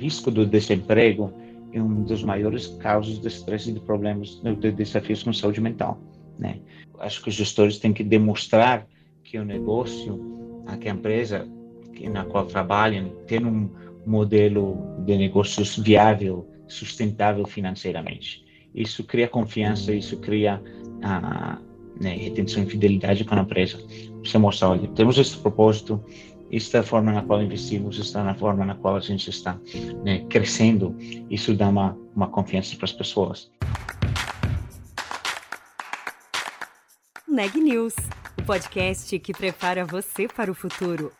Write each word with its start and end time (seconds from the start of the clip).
risco 0.00 0.30
do 0.30 0.46
desemprego 0.46 1.32
é 1.72 1.80
um 1.80 2.02
dos 2.02 2.24
maiores 2.24 2.66
causas 2.66 3.20
de 3.20 3.28
estresse 3.28 3.70
e 3.70 3.72
de 3.72 3.80
problemas, 3.80 4.40
de 4.42 4.72
desafios 4.72 5.22
com 5.22 5.32
saúde 5.32 5.60
mental. 5.60 6.00
Né? 6.38 6.58
Acho 6.98 7.22
que 7.22 7.28
os 7.28 7.34
gestores 7.34 7.78
têm 7.78 7.92
que 7.92 8.02
demonstrar 8.02 8.86
que 9.22 9.38
o 9.38 9.44
negócio, 9.44 10.18
que 10.80 10.88
a 10.88 10.92
empresa 10.92 11.46
na 12.08 12.24
qual 12.24 12.46
trabalham, 12.46 13.10
tem 13.26 13.44
um 13.44 13.68
modelo 14.06 14.78
de 15.04 15.16
negócios 15.16 15.76
viável, 15.76 16.48
sustentável 16.66 17.46
financeiramente. 17.46 18.44
Isso 18.74 19.04
cria 19.04 19.28
confiança, 19.28 19.92
isso 19.92 20.16
cria 20.16 20.62
a 21.02 21.58
né, 22.00 22.16
retenção 22.16 22.62
e 22.62 22.66
fidelidade 22.66 23.24
com 23.24 23.34
a 23.34 23.40
empresa. 23.40 23.78
Você 24.24 24.38
mostra, 24.38 24.70
olha, 24.70 24.88
temos 24.88 25.18
esse 25.18 25.36
propósito, 25.36 26.02
esta 26.52 26.78
é 26.78 26.80
a 26.80 26.82
forma 26.82 27.12
na 27.12 27.22
qual 27.22 27.42
investimos, 27.42 27.98
esta 27.98 28.20
é 28.20 28.30
a 28.30 28.34
forma 28.34 28.64
na 28.64 28.74
qual 28.74 28.96
a 28.96 29.00
gente 29.00 29.30
está 29.30 29.58
né, 30.04 30.24
crescendo. 30.28 30.96
Isso 31.30 31.54
dá 31.54 31.68
uma, 31.68 31.96
uma 32.14 32.28
confiança 32.28 32.74
para 32.76 32.86
as 32.86 32.92
pessoas. 32.92 33.50
Neg 37.28 37.56
News, 37.60 37.94
o 38.36 38.42
podcast 38.42 39.16
que 39.20 39.32
prepara 39.32 39.84
você 39.84 40.26
para 40.26 40.50
o 40.50 40.54
futuro. 40.54 41.12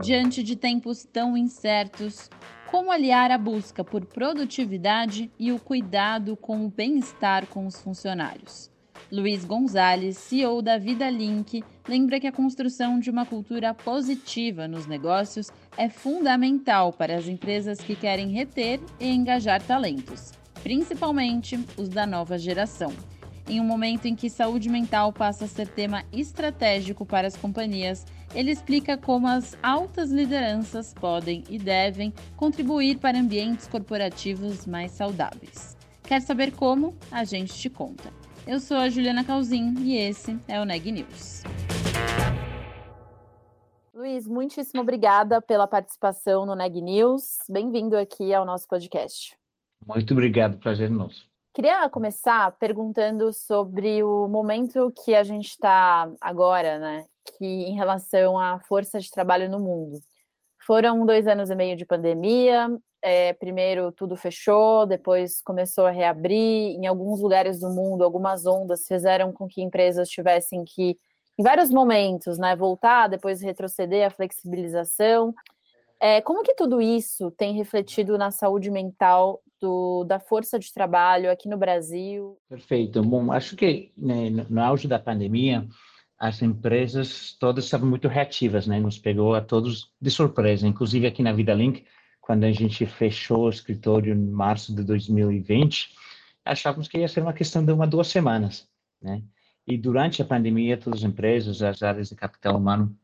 Diante 0.00 0.42
de 0.42 0.56
tempos 0.56 1.04
tão 1.04 1.34
incertos, 1.34 2.28
como 2.74 2.90
aliar 2.90 3.30
a 3.30 3.38
busca 3.38 3.84
por 3.84 4.04
produtividade 4.04 5.30
e 5.38 5.52
o 5.52 5.60
cuidado 5.60 6.36
com 6.36 6.66
o 6.66 6.68
bem-estar 6.68 7.46
com 7.46 7.68
os 7.68 7.80
funcionários? 7.80 8.68
Luiz 9.12 9.44
Gonzalez, 9.44 10.18
CEO 10.18 10.60
da 10.60 10.76
Vida 10.76 11.08
Link, 11.08 11.62
lembra 11.88 12.18
que 12.18 12.26
a 12.26 12.32
construção 12.32 12.98
de 12.98 13.10
uma 13.10 13.24
cultura 13.24 13.72
positiva 13.72 14.66
nos 14.66 14.88
negócios 14.88 15.52
é 15.76 15.88
fundamental 15.88 16.92
para 16.92 17.14
as 17.16 17.28
empresas 17.28 17.78
que 17.78 17.94
querem 17.94 18.32
reter 18.32 18.80
e 18.98 19.08
engajar 19.08 19.62
talentos, 19.62 20.32
principalmente 20.60 21.56
os 21.78 21.88
da 21.88 22.04
nova 22.04 22.36
geração. 22.36 22.92
Em 23.48 23.60
um 23.60 23.64
momento 23.64 24.06
em 24.06 24.16
que 24.16 24.28
saúde 24.28 24.68
mental 24.68 25.12
passa 25.12 25.44
a 25.44 25.48
ser 25.48 25.68
tema 25.68 26.02
estratégico 26.12 27.06
para 27.06 27.28
as 27.28 27.36
companhias, 27.36 28.04
ele 28.34 28.50
explica 28.50 28.98
como 28.98 29.28
as 29.28 29.56
altas 29.62 30.10
lideranças 30.10 30.92
podem 30.92 31.44
e 31.48 31.56
devem 31.56 32.12
contribuir 32.36 32.98
para 32.98 33.18
ambientes 33.18 33.68
corporativos 33.68 34.66
mais 34.66 34.90
saudáveis. 34.90 35.76
Quer 36.02 36.20
saber 36.20 36.52
como? 36.52 36.94
A 37.10 37.24
gente 37.24 37.54
te 37.54 37.70
conta. 37.70 38.12
Eu 38.46 38.58
sou 38.58 38.76
a 38.76 38.88
Juliana 38.90 39.24
Calzin 39.24 39.74
e 39.78 39.96
esse 39.96 40.38
é 40.48 40.60
o 40.60 40.64
Neg 40.64 40.90
News. 40.90 41.42
Luiz, 43.94 44.26
muitíssimo 44.26 44.82
obrigada 44.82 45.40
pela 45.40 45.68
participação 45.68 46.44
no 46.44 46.56
Neg 46.56 46.82
News. 46.82 47.38
Bem-vindo 47.48 47.96
aqui 47.96 48.34
ao 48.34 48.44
nosso 48.44 48.66
podcast. 48.66 49.36
Muito 49.86 50.12
obrigado, 50.12 50.58
prazer 50.58 50.90
nosso. 50.90 51.26
Queria 51.54 51.88
começar 51.88 52.50
perguntando 52.58 53.32
sobre 53.32 54.02
o 54.02 54.26
momento 54.26 54.92
que 55.04 55.14
a 55.14 55.22
gente 55.22 55.50
está 55.50 56.10
agora, 56.20 56.80
né? 56.80 57.06
Que 57.38 57.44
em 57.44 57.74
relação 57.74 58.38
à 58.38 58.60
força 58.60 59.00
de 59.00 59.10
trabalho 59.10 59.50
no 59.50 59.58
mundo. 59.58 60.00
Foram 60.66 61.04
dois 61.04 61.26
anos 61.26 61.50
e 61.50 61.54
meio 61.54 61.76
de 61.76 61.84
pandemia. 61.84 62.68
É, 63.02 63.34
primeiro 63.34 63.92
tudo 63.92 64.16
fechou, 64.16 64.86
depois 64.86 65.42
começou 65.42 65.84
a 65.84 65.90
reabrir. 65.90 66.76
Em 66.76 66.86
alguns 66.86 67.20
lugares 67.20 67.60
do 67.60 67.68
mundo, 67.68 68.02
algumas 68.02 68.46
ondas 68.46 68.86
fizeram 68.86 69.30
com 69.30 69.46
que 69.46 69.62
empresas 69.62 70.08
tivessem 70.08 70.64
que, 70.64 70.96
em 71.38 71.42
vários 71.42 71.70
momentos, 71.70 72.38
né, 72.38 72.56
voltar, 72.56 73.08
depois 73.08 73.42
retroceder 73.42 74.06
a 74.06 74.10
flexibilização. 74.10 75.34
É, 76.00 76.20
como 76.20 76.42
que 76.42 76.54
tudo 76.54 76.80
isso 76.80 77.30
tem 77.30 77.54
refletido 77.54 78.16
na 78.16 78.30
saúde 78.30 78.70
mental 78.70 79.40
do, 79.60 80.04
da 80.04 80.18
força 80.18 80.58
de 80.58 80.72
trabalho 80.72 81.30
aqui 81.30 81.48
no 81.48 81.56
Brasil? 81.56 82.38
Perfeito. 82.48 83.02
Bom, 83.02 83.32
acho 83.32 83.56
que 83.56 83.92
né, 83.96 84.30
no 84.48 84.60
auge 84.62 84.88
da 84.88 84.98
pandemia, 84.98 85.66
as 86.18 86.42
empresas 86.42 87.36
todas 87.38 87.64
estavam 87.64 87.88
muito 87.88 88.08
reativas, 88.08 88.66
né? 88.66 88.80
Nos 88.80 88.98
pegou 88.98 89.34
a 89.34 89.40
todos 89.40 89.92
de 90.00 90.10
surpresa, 90.10 90.66
inclusive 90.66 91.06
aqui 91.06 91.22
na 91.22 91.32
Vida 91.32 91.54
Link, 91.54 91.84
quando 92.20 92.44
a 92.44 92.52
gente 92.52 92.86
fechou 92.86 93.46
o 93.46 93.50
escritório 93.50 94.14
em 94.14 94.30
março 94.30 94.74
de 94.74 94.82
2020, 94.82 95.90
achávamos 96.44 96.88
que 96.88 96.98
ia 96.98 97.08
ser 97.08 97.20
uma 97.20 97.32
questão 97.32 97.64
de 97.64 97.72
uma 97.72 97.86
duas 97.86 98.08
semanas, 98.08 98.68
né? 99.02 99.22
E 99.66 99.78
durante 99.78 100.20
a 100.20 100.24
pandemia, 100.24 100.76
todas 100.76 101.00
as 101.00 101.04
empresas, 101.04 101.62
as 101.62 101.82
áreas 101.82 102.10
de 102.10 102.14
capital 102.14 102.56
humano 102.56 102.96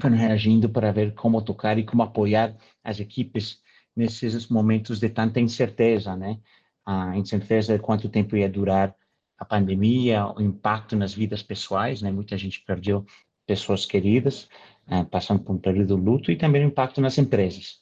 foram 0.00 0.16
reagindo 0.16 0.68
para 0.68 0.92
ver 0.92 1.14
como 1.14 1.42
tocar 1.42 1.78
e 1.78 1.84
como 1.84 2.02
apoiar 2.02 2.56
as 2.82 2.98
equipes 2.98 3.60
nesses 3.94 4.48
momentos 4.48 4.98
de 4.98 5.08
tanta 5.08 5.40
incerteza, 5.40 6.16
né? 6.16 6.40
A 6.84 7.16
incerteza 7.16 7.74
de 7.74 7.78
quanto 7.82 8.08
tempo 8.08 8.36
ia 8.36 8.48
durar 8.48 8.94
a 9.42 9.44
pandemia, 9.44 10.26
o 10.26 10.40
impacto 10.40 10.94
nas 10.94 11.12
vidas 11.12 11.42
pessoais, 11.42 12.00
né? 12.00 12.10
Muita 12.12 12.38
gente 12.38 12.62
perdeu 12.64 13.04
pessoas 13.46 13.84
queridas, 13.84 14.48
eh, 14.88 15.04
passando 15.04 15.42
por 15.42 15.54
um 15.54 15.58
período 15.58 15.96
de 15.96 16.02
luto, 16.02 16.30
e 16.30 16.36
também 16.36 16.64
o 16.64 16.68
impacto 16.68 17.00
nas 17.00 17.18
empresas. 17.18 17.80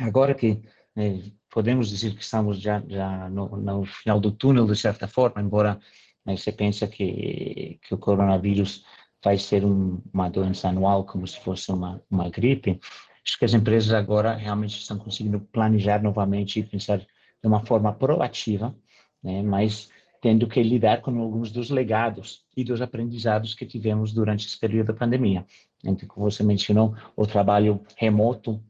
Agora 0.00 0.34
que 0.34 0.60
né, 0.94 1.30
podemos 1.50 1.88
dizer 1.88 2.14
que 2.14 2.22
estamos 2.22 2.60
já, 2.60 2.82
já 2.88 3.28
no, 3.30 3.56
no, 3.56 3.84
final 3.84 4.18
do 4.20 4.32
túnel, 4.32 4.66
de 4.66 4.76
certa 4.76 5.06
forma, 5.06 5.40
embora 5.40 5.78
né, 6.24 6.36
você 6.36 6.50
pensa 6.52 6.88
que, 6.88 7.78
que 7.82 7.94
o 7.94 7.98
coronavírus 7.98 8.84
vai 9.24 9.38
ser 9.38 9.64
um, 9.64 10.02
uma 10.12 10.28
doença 10.28 10.68
anual, 10.68 11.04
como 11.04 11.26
se 11.26 11.40
fosse 11.40 11.70
uma, 11.70 12.02
uma 12.10 12.28
gripe, 12.28 12.80
Acho 13.26 13.38
que 13.40 13.44
as 13.44 13.54
empresas 13.54 13.92
agora 13.92 14.34
realmente 14.36 14.78
estão 14.78 14.96
conseguindo 14.98 15.40
planejar 15.40 16.00
novamente 16.00 16.60
e 16.60 16.62
pensar 16.62 16.98
de 16.98 17.06
uma 17.42 17.66
forma 17.66 17.92
proativa, 17.92 18.72
né, 19.20 19.42
mas 19.42 19.90
tendo 20.26 20.48
que 20.48 20.60
lidar 20.60 21.02
com 21.02 21.16
alguns 21.20 21.52
dos 21.52 21.70
legados 21.70 22.44
e 22.56 22.64
dos 22.64 22.82
aprendizados 22.82 23.54
que 23.54 23.64
tivemos 23.64 24.12
durante 24.12 24.44
esse 24.44 24.58
período 24.58 24.88
da 24.88 24.92
pandemia. 24.92 25.46
Então, 25.84 26.08
como 26.08 26.28
você 26.28 26.42
mencionou, 26.42 26.96
o 27.14 27.24
trabalho 27.28 27.80
remoto, 27.96 28.60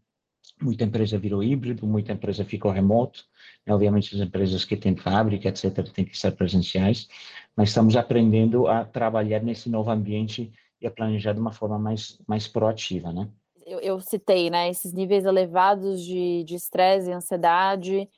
muita 0.60 0.84
empresa 0.84 1.16
virou 1.16 1.42
híbrido, 1.42 1.86
muita 1.86 2.12
empresa 2.12 2.44
ficou 2.44 2.70
remoto, 2.70 3.24
né, 3.66 3.72
obviamente 3.72 4.14
as 4.14 4.20
empresas 4.20 4.66
que 4.66 4.76
têm 4.76 4.94
fábrica, 4.96 5.48
etc., 5.48 5.90
têm 5.94 6.04
que 6.04 6.18
ser 6.18 6.32
presenciais, 6.32 7.08
mas 7.56 7.70
estamos 7.70 7.96
aprendendo 7.96 8.68
a 8.68 8.84
trabalhar 8.84 9.42
nesse 9.42 9.70
novo 9.70 9.90
ambiente 9.90 10.52
e 10.78 10.86
a 10.86 10.90
planejar 10.90 11.32
de 11.32 11.40
uma 11.40 11.52
forma 11.52 11.78
mais, 11.78 12.20
mais 12.28 12.46
proativa, 12.46 13.14
né? 13.14 13.26
eu, 13.66 13.80
eu 13.80 14.00
citei, 14.00 14.48
né, 14.48 14.68
esses 14.68 14.92
níveis 14.92 15.24
elevados 15.24 16.00
de 16.00 16.54
estresse 16.54 17.08
e 17.10 17.12
ansiedade, 17.12 18.08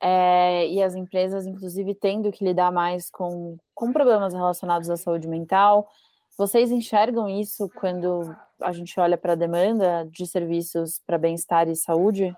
é, 0.00 0.68
e 0.68 0.82
as 0.82 0.94
empresas, 0.94 1.46
inclusive, 1.46 1.94
tendo 1.94 2.30
que 2.30 2.44
lidar 2.44 2.70
mais 2.70 3.10
com, 3.10 3.56
com 3.74 3.92
problemas 3.92 4.34
relacionados 4.34 4.90
à 4.90 4.96
saúde 4.96 5.28
mental. 5.28 5.88
Vocês 6.36 6.70
enxergam 6.70 7.28
isso 7.28 7.70
quando 7.76 8.34
a 8.60 8.72
gente 8.72 8.98
olha 9.00 9.16
para 9.16 9.32
a 9.32 9.36
demanda 9.36 10.06
de 10.10 10.26
serviços 10.26 11.00
para 11.06 11.18
bem-estar 11.18 11.68
e 11.68 11.76
saúde? 11.76 12.36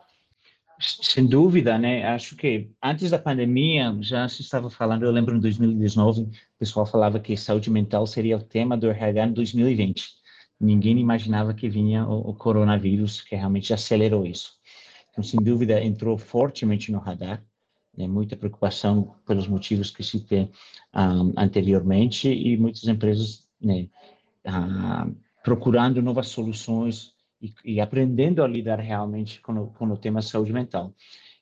Sem 0.81 1.27
dúvida, 1.27 1.77
né? 1.77 2.07
Acho 2.07 2.37
que 2.37 2.71
antes 2.81 3.11
da 3.11 3.19
pandemia 3.19 3.97
já 4.01 4.29
se 4.29 4.43
estava 4.43 4.71
falando, 4.71 5.05
eu 5.05 5.11
lembro 5.11 5.37
em 5.37 5.41
2019, 5.41 6.23
o 6.23 6.29
pessoal 6.57 6.87
falava 6.87 7.19
que 7.19 7.37
saúde 7.37 7.69
mental 7.69 8.07
seria 8.07 8.37
o 8.37 8.43
tema 8.43 8.77
do 8.77 8.89
RH 8.89 9.27
em 9.27 9.33
2020 9.33 10.19
ninguém 10.61 10.99
imaginava 10.99 11.55
que 11.55 11.69
vinha 11.69 12.07
o, 12.07 12.31
o, 12.31 12.35
coronavírus, 12.35 13.21
que 13.23 13.37
realmente 13.37 13.73
acelerou 13.73 14.27
isso. 14.27 14.58
Então, 15.19 15.29
sem 15.29 15.43
dúvida, 15.43 15.83
entrou 15.83 16.17
fortemente 16.17 16.93
no 16.93 17.01
radar, 17.01 17.43
né, 17.97 18.07
muita 18.07 18.37
preocupação 18.37 19.17
pelos 19.27 19.49
motivos 19.49 19.91
que 19.91 20.05
citei 20.05 20.43
um, 20.43 21.33
ah, 21.37 21.43
anteriormente 21.43 22.29
e 22.33 22.57
muitas 22.57 22.85
empresas 22.85 23.45
né, 23.61 23.89
uh, 24.47 25.13
procurando 25.43 26.01
novas 26.01 26.29
soluções 26.29 27.15
e, 27.43 27.53
e, 27.65 27.81
aprendendo 27.81 28.45
a 28.45 28.47
lidar 28.47 28.79
realmente 28.79 29.41
com 29.41 29.55
o, 29.55 29.67
com 29.73 29.87
o 29.87 29.97
tema 29.97 30.23
saúde 30.23 30.53
mental. 30.53 30.95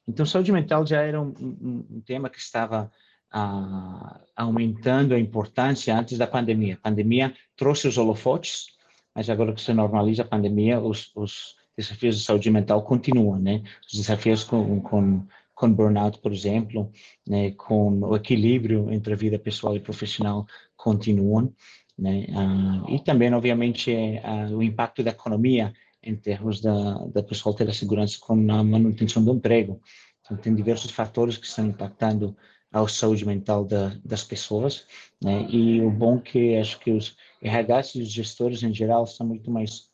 Então, 0.09 0.25
saúde 0.25 0.51
mental 0.53 0.87
já 0.87 1.03
era 1.03 1.21
um, 1.21 1.35
um, 1.39 1.87
um 1.97 2.01
tema 2.01 2.31
que 2.31 2.39
estava 2.39 2.91
uh, 3.35 4.21
aumentando 4.35 5.15
a 5.15 5.21
importância 5.21 5.95
antes 5.95 6.17
da 6.17 6.27
pandemia. 6.27 6.77
A 6.77 6.89
pandemia 6.89 7.35
trouxe 7.55 7.87
os 7.87 7.99
holofotes, 7.99 8.69
mas 9.15 9.29
agora 9.29 9.53
que 9.53 9.61
se 9.61 9.75
normaliza 9.75 10.23
a 10.23 10.27
pandemia, 10.27 10.81
os, 10.81 11.13
os 11.15 11.57
desafios 11.77 12.19
de 12.19 12.25
saúde 12.25 12.51
mental 12.51 12.83
continuam, 12.83 13.39
né? 13.39 13.63
Os 13.87 13.99
desafios 13.99 14.45
com, 14.45 14.81
com, 14.81 15.27
com 15.55 15.73
burnout, 15.73 16.19
por 16.21 16.33
exemplo, 16.33 16.91
né? 17.27 17.51
com 17.53 18.01
o 18.01 18.17
equilíbrio 18.17 18.91
entre 18.91 19.13
a 19.13 19.17
vida 19.17 19.39
pessoal 19.39 19.77
e 19.77 19.81
profissional 19.81 20.47
continuam, 20.77 21.53
né? 21.99 22.27
Ah, 22.35 22.85
e 22.89 23.01
também, 23.01 23.33
obviamente, 23.33 23.93
ah, 24.23 24.49
o 24.51 24.63
impacto 24.63 25.03
da 25.03 25.11
economia 25.11 25.73
em 26.03 26.15
termos 26.15 26.61
da, 26.61 26.99
da 27.07 27.23
pessoa 27.23 27.57
ter 27.57 27.69
a 27.69 27.75
segurança 27.75 28.17
com 28.21 28.35
a 28.35 28.63
manutenção 28.63 29.25
do 29.25 29.35
emprego. 29.35 29.81
Então, 30.21 30.37
tem 30.37 30.55
diversos 30.55 30.91
fatores 30.91 31.37
que 31.37 31.47
estão 31.47 31.67
impactando 31.67 32.37
à 32.73 32.87
saúde 32.89 33.25
mental 33.27 33.65
da, 33.65 33.97
das 34.05 34.23
pessoas, 34.23 34.87
né? 35.23 35.47
E 35.51 35.81
o 35.81 35.91
bom 35.91 36.21
que 36.21 36.57
acho 36.57 36.79
que 36.79 36.91
os 36.91 37.17
RHs 37.43 37.95
e 37.97 38.03
os 38.03 38.13
gestores 38.13 38.63
em 38.63 38.73
geral 38.73 39.05
estão 39.05 39.27
muito 39.27 39.51
mais 39.51 39.89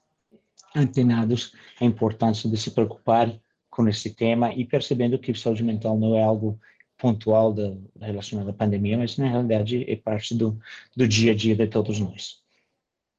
antenados 0.75 1.53
à 1.81 1.85
importância 1.85 2.49
de 2.49 2.57
se 2.57 2.71
preocupar 2.71 3.33
com 3.71 3.89
esse 3.89 4.15
tema 4.15 4.53
e 4.53 4.65
percebendo 4.65 5.19
que 5.19 5.35
saúde 5.35 5.63
mental 5.63 5.99
não 5.99 6.15
é 6.15 6.23
algo 6.23 6.59
pontual 6.99 7.55
relacionado 8.01 8.51
à 8.51 8.53
pandemia, 8.53 8.97
mas 8.97 9.17
na 9.17 9.27
realidade 9.27 9.91
é 9.91 9.97
parte 9.97 10.35
do, 10.35 10.59
do 10.97 11.09
dia 11.09 11.33
a 11.33 11.35
dia 11.35 11.57
de 11.57 11.67
todos 11.67 11.99
nós. 11.99 12.41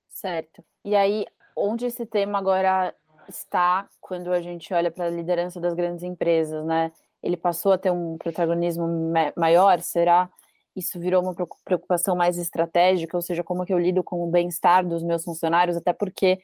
Certo. 0.08 0.64
E 0.86 0.96
aí, 0.96 1.26
onde 1.56 1.86
esse 1.86 2.06
tema 2.06 2.38
agora 2.38 2.96
está 3.28 3.88
quando 4.00 4.32
a 4.32 4.42
gente 4.42 4.74
olha 4.74 4.90
para 4.90 5.06
a 5.06 5.10
liderança 5.10 5.60
das 5.60 5.74
grandes 5.74 6.04
empresas, 6.04 6.66
né? 6.66 6.92
Ele 7.22 7.36
passou 7.36 7.74
a 7.74 7.78
ter 7.78 7.92
um 7.92 8.18
protagonismo 8.18 9.12
maior, 9.36 9.82
será? 9.82 10.30
Isso 10.76 11.00
virou 11.00 11.22
uma 11.22 11.36
preocupação 11.64 12.16
mais 12.16 12.38
estratégica, 12.38 13.16
ou 13.16 13.22
seja, 13.22 13.44
como 13.44 13.66
que 13.66 13.74
eu 13.74 13.80
lido 13.80 14.04
com 14.04 14.24
o 14.24 14.32
bem-estar 14.32 14.86
dos 14.86 15.04
meus 15.04 15.24
funcionários, 15.24 15.78
até 15.78 15.94
porque 15.94 16.40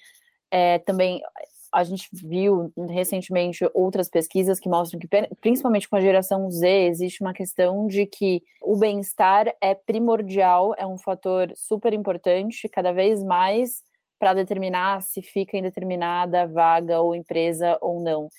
é, 0.51 0.79
também 0.79 1.21
a 1.71 1.83
gente 1.83 2.09
viu 2.13 2.73
recentemente 2.89 3.63
outras 3.73 4.09
pesquisas 4.09 4.59
que 4.59 4.67
mostram 4.67 4.99
que, 4.99 5.07
principalmente 5.39 5.87
com 5.87 5.95
a 5.95 6.01
geração 6.01 6.49
Z, 6.49 6.67
existe 6.87 7.21
uma 7.21 7.33
questão 7.33 7.87
de 7.87 8.05
que 8.05 8.41
o 8.61 8.75
bem-estar 8.75 9.53
é 9.61 9.75
primordial, 9.75 10.73
é 10.77 10.85
um 10.85 10.97
fator 10.97 11.51
super 11.55 11.93
importante, 11.93 12.67
cada 12.69 12.91
vez 12.91 13.23
mais 13.23 13.83
para 14.17 14.33
determinar 14.33 15.01
se 15.01 15.21
fica 15.21 15.57
em 15.57 15.61
determinada 15.61 16.47
vaga 16.47 16.99
ou 16.99 17.15
empresa 17.15 17.77
ou 17.81 18.01
não. 18.01 18.29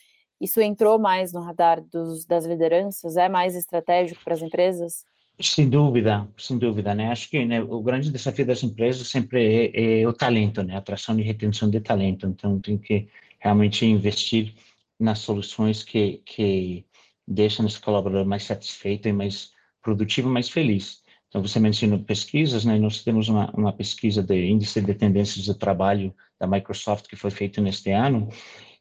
Isso 0.41 0.61
entrou 0.61 0.99
mais 0.99 1.33
no 1.33 1.41
radar 1.41 1.81
dos, 1.83 2.25
das 2.27 2.45
lideranças? 2.45 3.17
É 3.17 3.29
mais 3.29 3.55
estratégico 3.55 4.23
para 4.25 4.35
as 4.35 4.43
empresas? 4.43 5.05
Sem 5.43 5.71
dúvida, 5.71 6.29
sem 6.37 6.59
dúvida, 6.59 6.95
né? 6.95 7.11
Acho 7.11 7.31
que 7.31 7.45
né, 7.47 7.63
o 7.63 7.83
grande 7.83 8.11
desafio 8.11 8.45
das 8.45 8.63
empresas 8.63 9.09
sempre 9.09 9.71
é, 9.75 10.01
é, 10.03 10.09
o 10.09 10.13
talento, 10.13 10.63
né? 10.63 10.77
Atração 10.77 11.19
e 11.19 11.23
retenção 11.23 11.71
de 11.71 11.81
talento. 11.81 12.27
Então, 12.27 12.61
tem 12.61 12.77
que 12.77 13.09
realmente 13.39 13.87
investir 13.87 14.55
nas 14.99 15.21
soluções 15.21 15.83
que, 15.83 16.21
que 16.27 16.85
deixam 17.27 17.67
esse 17.67 17.81
colaborador 17.81 18.27
mais 18.27 18.45
satisfeito 18.45 19.09
e 19.09 19.13
mais 19.13 19.53
produtivo, 19.83 20.29
mais 20.29 20.51
feliz. 20.51 21.03
Então, 21.29 21.41
você 21.41 21.59
mencionou 21.59 22.01
pesquisas, 22.01 22.67
né? 22.67 22.79
Nós 22.79 23.03
temos 23.03 23.29
uma, 23.29 23.51
uma 23.53 23.73
pesquisa 23.73 24.23
de 24.23 24.47
índice 24.47 24.83
de 24.83 24.95
tendências 24.95 25.45
de 25.45 25.55
trabalho 25.55 26.15
da 26.39 26.47
Microsoft 26.47 27.07
que 27.09 27.17
foi 27.17 27.31
feita 27.31 27.63
neste 27.63 27.91
ano 27.91 28.29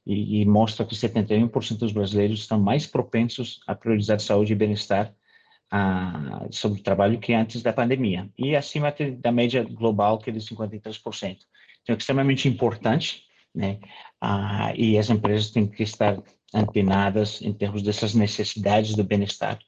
e, 0.05 0.41
e 0.41 0.45
mostra 0.45 0.85
que 0.85 0.95
71% 0.95 1.77
dos 1.77 1.93
brasileiros 1.93 2.41
estão 2.41 2.59
mais 2.59 2.85
propensos 2.85 3.61
a 3.65 3.73
priorizar 3.73 4.19
saúde 4.19 4.51
e 4.51 4.55
bem-estar 4.57 5.13
ah, 5.71 6.47
sobre 6.51 6.79
o 6.79 6.83
trabalho 6.83 7.19
que 7.19 7.33
antes 7.33 7.61
da 7.61 7.73
pandemia, 7.73 8.29
e 8.37 8.55
acima 8.55 8.93
da 9.17 9.31
média 9.31 9.63
global, 9.63 10.17
que 10.17 10.29
é 10.29 10.33
de 10.33 10.39
53%. 10.39 11.37
Então, 11.81 11.95
é 11.95 11.97
extremamente 11.97 12.47
importante, 12.47 13.23
né? 13.53 13.79
Ah, 14.21 14.73
e 14.75 14.97
as 14.97 15.09
empresas 15.09 15.51
têm 15.51 15.67
que 15.67 15.83
estar 15.83 16.21
antenadas 16.53 17.41
em 17.41 17.53
termos 17.53 17.81
dessas 17.81 18.13
necessidades 18.13 18.95
do 18.95 19.03
bem-estar, 19.03 19.59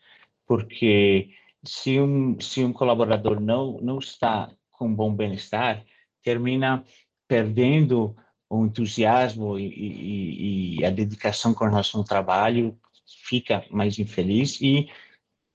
porque 0.47 1.29
se 1.63 1.99
um, 1.99 2.39
se 2.39 2.63
um 2.63 2.73
colaborador 2.73 3.39
não, 3.39 3.79
não 3.81 3.99
está 3.99 4.51
com 4.71 4.93
bom 4.93 5.13
bem-estar, 5.13 5.83
termina 6.23 6.83
perdendo 7.27 8.15
o 8.49 8.65
entusiasmo 8.65 9.57
e, 9.57 9.67
e, 9.67 10.79
e, 10.79 10.85
a 10.85 10.89
dedicação 10.89 11.53
com 11.53 11.65
relação 11.65 12.01
ao 12.01 12.05
trabalho, 12.05 12.77
fica 13.23 13.63
mais 13.69 13.97
infeliz 13.99 14.59
e 14.59 14.89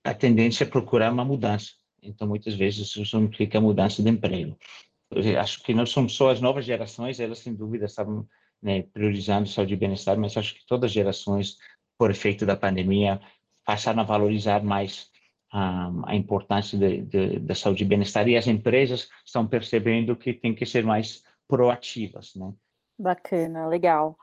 a 0.07 0.13
tendência 0.13 0.63
é 0.63 0.67
procurar 0.67 1.11
uma 1.11 1.25
mudança. 1.25 1.71
Então, 2.01 2.25
muitas 2.27 2.53
vezes, 2.53 2.95
isso 2.95 3.17
implica 3.17 3.59
mudança 3.59 4.01
de 4.01 4.09
emprego. 4.09 4.57
Eu 5.11 5.39
acho 5.39 5.61
que 5.61 5.73
não 5.73 5.85
são 5.85 6.07
só 6.07 6.31
as 6.31 6.39
novas 6.39 6.63
gerações, 6.63 7.19
elas, 7.19 7.39
sem 7.39 7.53
dúvida, 7.53 7.85
estavam 7.85 8.25
né, 8.61 8.83
priorizando 8.83 9.49
saúde 9.49 9.73
e 9.73 9.77
bem-estar, 9.77 10.17
mas 10.17 10.37
acho 10.37 10.55
que 10.55 10.65
todas 10.65 10.89
as 10.89 10.93
gerações, 10.93 11.57
por 11.97 12.09
efeito 12.09 12.45
da 12.45 12.55
pandemia, 12.55 13.19
passaram 13.65 13.99
a 13.99 14.05
valorizar 14.05 14.63
mais 14.63 15.09
um, 15.53 16.05
a 16.05 16.15
importância 16.15 16.79
da 17.41 17.55
saúde 17.55 17.83
e 17.83 17.87
bem-estar, 17.87 18.29
e 18.29 18.37
as 18.37 18.47
empresas 18.47 19.09
estão 19.25 19.45
percebendo 19.45 20.15
que 20.15 20.33
tem 20.33 20.55
que 20.55 20.65
ser 20.65 20.85
mais 20.85 21.21
proativas, 21.49 22.33
né? 22.35 22.53
Bacana, 22.97 23.67
legal. 23.67 24.17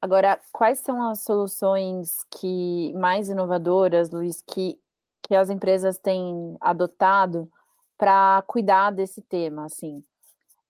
Agora, 0.00 0.40
quais 0.52 0.78
são 0.78 1.10
as 1.10 1.24
soluções 1.24 2.16
que 2.38 2.92
mais 2.94 3.28
inovadoras, 3.28 4.10
Luiz, 4.10 4.40
que 4.40 4.78
que 5.26 5.34
as 5.34 5.50
empresas 5.50 5.98
têm 5.98 6.56
adotado 6.60 7.50
para 7.98 8.42
cuidar 8.46 8.90
desse 8.90 9.20
tema, 9.22 9.66
assim? 9.66 10.02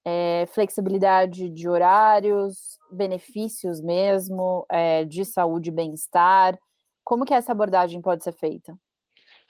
É, 0.04 0.46
flexibilidade 0.52 1.50
de 1.50 1.68
horários, 1.68 2.78
benefícios 2.90 3.80
mesmo, 3.80 4.64
é, 4.70 5.04
de 5.04 5.24
saúde 5.24 5.68
e 5.68 5.72
bem-estar. 5.72 6.56
Como 7.04 7.24
que 7.24 7.34
essa 7.34 7.52
abordagem 7.52 8.00
pode 8.00 8.24
ser 8.24 8.32
feita? 8.32 8.74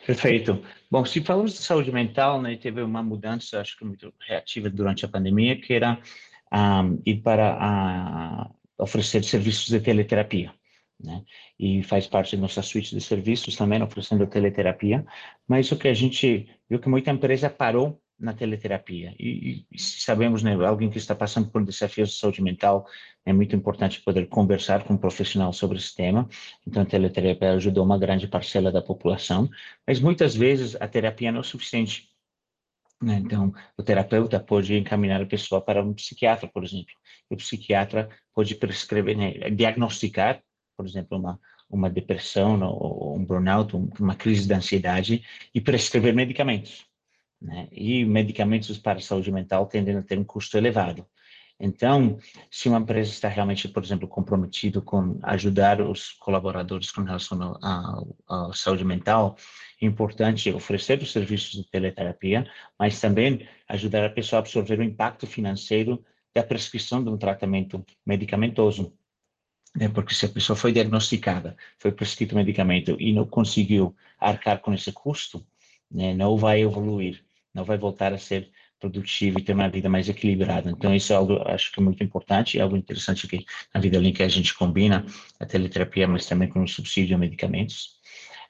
Perfeito. 0.05 0.63
Bom, 0.91 1.05
se 1.05 1.23
falamos 1.23 1.53
de 1.53 1.59
saúde 1.59 1.93
mental, 1.93 2.41
né, 2.41 2.57
teve 2.57 2.83
uma 2.83 3.03
mudança, 3.03 3.61
acho 3.61 3.79
que 3.79 3.85
muito 3.85 4.13
reativa 4.27 4.69
durante 4.69 5.05
a 5.05 5.09
pandemia, 5.09 5.61
que 5.61 5.73
era 5.73 5.99
um, 6.53 7.01
ir 7.05 7.23
para 7.23 7.57
a, 7.61 8.51
oferecer 8.79 9.25
serviços 9.25 9.69
de 9.69 9.81
teleterapia 9.81 10.53
né? 11.01 11.23
E 11.59 11.83
faz 11.83 12.07
parte 12.07 12.37
da 12.37 12.43
nossa 12.43 12.63
suíte 12.63 12.95
de 12.95 13.01
serviços 13.01 13.57
também, 13.57 13.83
oferecendo 13.83 14.27
teleterapia. 14.27 15.05
Mas 15.47 15.71
o 15.71 15.77
que 15.77 15.89
a 15.89 15.95
gente 15.95 16.49
viu 16.69 16.79
que 16.79 16.89
muita 16.89 17.11
empresa 17.11 17.51
parou 17.51 18.01
na 18.19 18.33
teleterapia. 18.33 19.15
E, 19.19 19.67
e 19.71 19.79
sabemos, 19.79 20.43
né, 20.43 20.55
alguém 20.67 20.89
que 20.89 20.99
está 20.99 21.15
passando 21.15 21.51
por 21.51 21.63
desafios 21.63 22.11
de 22.11 22.17
saúde 22.17 22.43
mental, 22.43 22.87
é 23.25 23.33
muito 23.33 23.55
importante 23.55 24.01
poder 24.01 24.27
conversar 24.27 24.85
com 24.85 24.95
um 24.95 24.97
profissional 24.97 25.53
sobre 25.53 25.77
esse 25.77 25.95
tema. 25.95 26.29
Então, 26.67 26.83
a 26.83 26.87
teleterapia 26.87 27.53
ajudou 27.53 27.85
uma 27.85 27.99
grande 27.99 28.27
parcela 28.27 28.73
da 28.73 28.81
população, 28.81 29.51
mas 29.87 30.01
muitas 30.01 30.35
vezes 30.35 30.77
a 30.81 30.89
terapia 30.89 31.31
não 31.31 31.41
é 31.41 31.43
suficiente. 31.43 32.09
Né? 33.03 33.21
Então, 33.23 33.53
o 33.77 33.83
terapeuta 33.83 34.41
pode 34.41 34.75
encaminhar 34.75 35.21
a 35.21 35.27
pessoa 35.27 35.61
para 35.61 35.85
um 35.85 35.93
psiquiatra, 35.93 36.49
por 36.49 36.65
exemplo. 36.65 36.95
O 37.29 37.37
psiquiatra 37.37 38.09
pode 38.35 38.55
prescrever, 38.55 39.17
né, 39.17 39.51
diagnosticar 39.51 40.43
por 40.77 40.87
exemplo, 40.87 41.19
uma, 41.19 41.41
uma 41.71 41.91
depressão 41.91 42.61
ou 42.63 43.17
um 43.17 43.25
burnout, 43.25 43.75
uma 43.99 44.15
crise 44.15 44.47
de 44.47 44.55
ansiedade, 44.55 45.25
e 45.55 45.61
prescrever 45.61 46.15
medicamentos. 46.15 46.87
Né? 47.41 47.69
E 47.73 48.05
medicamentos 48.05 48.79
para 48.79 48.99
a 48.99 49.03
saúde 49.03 49.33
mental 49.33 49.67
tendem 49.67 49.97
a 49.97 50.03
ter 50.03 50.19
um 50.19 50.25
custo 50.25 50.57
elevado. 50.57 51.07
Então, 51.59 52.19
se 52.51 52.69
uma 52.69 52.79
empresa 52.79 53.11
está 53.11 53.29
realmente, 53.29 53.67
por 53.67 53.83
exemplo, 53.83 54.07
comprometido 54.07 54.83
com 54.83 55.19
ajudar 55.23 55.81
os 55.81 56.13
colaboradores 56.13 56.91
com 56.91 57.01
relação 57.01 57.59
à 58.29 58.51
saúde 58.53 58.85
mental, 58.85 59.37
é 59.81 59.87
importante 59.87 60.53
oferecer 60.53 61.01
os 61.01 61.11
serviços 61.11 61.53
de 61.53 61.71
teleterapia, 61.71 62.47
mas 62.79 63.01
também 63.01 63.49
ajudar 63.69 64.05
a 64.05 64.11
pessoa 64.11 64.39
a 64.39 64.41
absorver 64.41 64.79
o 64.79 64.83
impacto 64.83 65.27
financeiro 65.27 66.05
da 66.35 66.43
prescrição 66.43 67.03
de 67.03 67.09
um 67.09 67.17
tratamento 67.17 67.83
medicamentoso 68.05 68.93
né, 69.77 69.89
porque 69.89 70.15
se 70.15 70.25
a 70.25 70.29
pessoa 70.29 70.57
foi 70.57 70.73
diagnosticada, 70.73 71.57
foi 71.79 71.93
prescrito 71.93 72.35
medicamento 72.35 72.97
e 72.99 73.13
não 73.13 73.27
conseguiu 73.27 73.95
arcar 74.19 74.61
com 74.61 74.73
esse 74.73 74.91
custo, 74.91 75.47
né, 75.91 76.15
não 76.15 76.37
vai 76.37 76.63
evoluir, 76.63 77.23
não 77.53 77.65
vai 77.65 77.77
voltar 77.77 78.13
a 78.13 78.19
ser 78.19 78.51
produtivo 78.81 79.39
e 79.39 79.43
ter 79.43 79.53
uma 79.53 79.69
vida 79.69 79.89
mais 79.89 80.09
equilibrada. 80.09 80.71
Então, 80.71 80.95
isso 80.95 81.13
é 81.13 81.17
algo, 81.17 81.41
acho 81.49 81.73
que 81.73 81.81
é 81.81 81.83
muito 81.83 82.03
importante, 82.03 82.59
é 82.59 82.63
algo 82.63 82.77
interessante 82.77 83.27
que 83.27 83.45
na 83.73 83.81
Vida 83.81 83.99
Link 83.99 84.23
a 84.23 84.29
gente 84.29 84.55
combina 84.55 85.05
a 85.41 85.47
teleterapia, 85.47 86.07
mas 86.07 86.27
também 86.27 86.49
com 86.49 86.63
o 86.63 86.69
subsídio 86.69 87.17
a 87.17 87.19
medicamentos. 87.19 87.97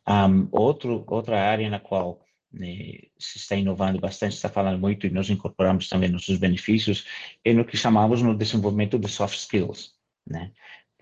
Um, 0.08 0.48
outro, 0.52 1.04
outra 1.08 1.40
área 1.40 1.68
na 1.70 1.78
qual 1.80 2.20
né, 2.52 3.00
se 3.18 3.38
está 3.38 3.56
inovando 3.56 4.00
bastante, 4.00 4.34
está 4.34 4.48
falando 4.48 4.80
muito 4.80 5.06
e 5.06 5.10
nós 5.10 5.30
incorporamos 5.30 5.88
também 5.88 6.08
nossos 6.08 6.38
benefícios, 6.38 7.04
é 7.44 7.52
no 7.52 7.64
que 7.64 7.76
chamamos 7.76 8.22
no 8.22 8.36
desenvolvimento 8.36 8.98
de 8.98 9.08
soft 9.08 9.38
skills, 9.38 9.92
né? 10.26 10.52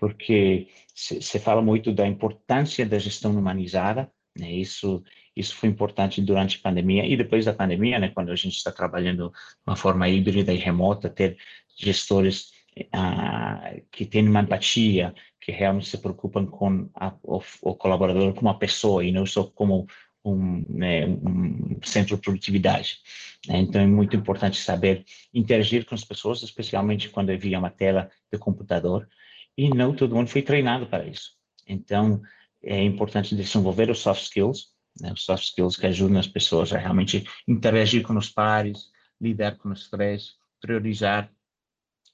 Porque 0.05 0.67
se 0.93 1.39
fala 1.39 1.63
muito 1.63 1.91
da 1.91 2.05
importância 2.05 2.85
da 2.85 2.99
gestão 2.99 3.31
humanizada, 3.31 4.07
né? 4.37 4.51
Isso 4.51 5.03
isso 5.35 5.55
foi 5.55 5.67
importante 5.67 6.21
durante 6.21 6.57
a 6.57 6.61
pandemia 6.61 7.05
e 7.07 7.17
depois 7.17 7.43
da 7.43 7.53
pandemia, 7.53 7.97
né? 7.97 8.09
Quando 8.09 8.31
a 8.31 8.35
gente 8.35 8.55
está 8.55 8.71
trabalhando 8.71 9.29
de 9.29 9.35
uma 9.65 9.75
forma 9.75 10.07
híbrida 10.07 10.53
e 10.53 10.57
remota, 10.57 11.09
ter 11.09 11.37
gestores 11.75 12.51
ah, 12.93 13.73
que 13.91 14.05
têm 14.05 14.29
uma 14.29 14.41
empatia, 14.41 15.11
que 15.41 15.51
realmente 15.51 15.89
se 15.89 15.97
preocupam 15.97 16.45
com 16.45 16.87
a, 16.93 17.11
o, 17.23 17.41
o, 17.63 17.75
colaborador 17.75 18.31
como 18.35 18.47
uma 18.47 18.59
pessoa 18.59 19.03
e 19.03 19.11
não 19.11 19.25
só 19.25 19.43
como 19.43 19.87
um, 20.23 20.63
né, 20.69 21.07
um 21.07 21.79
centro 21.83 22.15
de 22.15 22.21
produtividade. 22.21 22.99
Né? 23.47 23.57
Então 23.57 23.81
é 23.81 23.87
muito 23.87 24.15
importante 24.15 24.57
saber 24.61 25.03
interagir 25.33 25.83
com 25.83 25.95
as 25.95 26.03
pessoas, 26.03 26.43
especialmente 26.43 27.09
quando 27.09 27.31
é 27.31 27.37
via 27.37 27.57
uma 27.57 27.71
tela 27.71 28.09
de 28.31 28.37
computador, 28.37 29.09
e 29.57 29.69
não 29.69 29.95
todo 29.95 30.15
mundo 30.15 30.29
foi 30.29 30.41
treinado 30.41 30.87
para 30.87 31.05
isso. 31.05 31.31
Então, 31.67 32.21
é 32.63 32.83
importante 32.83 33.35
desenvolver 33.35 33.89
os 33.89 33.99
soft 33.99 34.23
skills, 34.23 34.75
né? 34.99 35.11
Os 35.13 35.23
soft 35.23 35.43
skills 35.43 35.77
que 35.77 35.87
ajudam 35.87 36.19
as 36.19 36.27
pessoas 36.27 36.71
a 36.73 36.77
realmente 36.77 37.25
interagir 37.47 38.03
com 38.03 38.17
os 38.17 38.29
pares, 38.29 38.89
lidar 39.19 39.57
com 39.57 39.69
o 39.69 39.73
estresse, 39.73 40.31
priorizar 40.61 41.31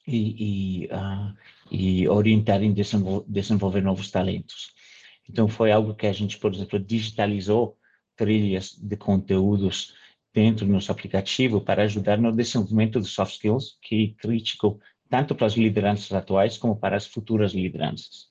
e, 0.07 0.83
e, 0.83 0.85
uh, 0.87 1.37
e 1.71 2.07
orientar 2.07 2.61
em 2.63 2.73
desenvol 2.73 3.25
desenvolver 3.27 3.81
novos 3.81 4.09
talentos. 4.11 4.73
Então, 5.29 5.47
foi 5.47 5.71
algo 5.71 5.95
que 5.95 6.07
a 6.07 6.13
gente, 6.13 6.37
por 6.37 6.53
exemplo, 6.53 6.79
digitalizou 6.79 7.77
trilhas 8.15 8.75
de 8.75 8.97
conteúdos 8.97 9.93
dentro 10.33 10.65
do 10.65 10.71
nosso 10.71 10.91
aplicativo 10.91 11.61
para 11.61 11.83
ajudar 11.83 12.17
no 12.17 12.31
desenvolvimento 12.31 12.99
de 12.99 13.07
soft 13.07 13.33
skills, 13.33 13.77
que 13.81 14.15
é 14.17 14.21
crítico 14.21 14.79
tanto 15.11 15.35
para 15.35 15.45
as 15.45 15.53
lideranças 15.53 16.13
atuais 16.13 16.57
como 16.57 16.73
para 16.73 16.95
as 16.95 17.05
futuras 17.05 17.51
lideranças. 17.51 18.29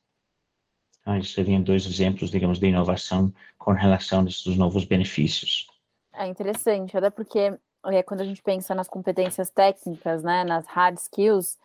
Então, 1.00 1.14
esses 1.18 1.34
seriam 1.34 1.62
dois 1.62 1.84
exemplos, 1.84 2.30
digamos, 2.30 2.58
de 2.58 2.68
inovação 2.68 3.32
com 3.58 3.72
relação 3.72 4.22
a 4.22 4.24
esses 4.24 4.56
novos 4.56 4.86
benefícios. 4.86 5.66
É 6.14 6.26
interessante, 6.26 6.96
até 6.96 7.10
porque 7.10 7.54
é, 7.84 8.02
quando 8.02 8.22
a 8.22 8.24
gente 8.24 8.42
pensa 8.42 8.74
nas 8.74 8.88
competências 8.88 9.50
técnicas, 9.50 10.22
né, 10.22 10.42
nas 10.42 10.66
hard 10.66 10.96
skills, 10.96 11.58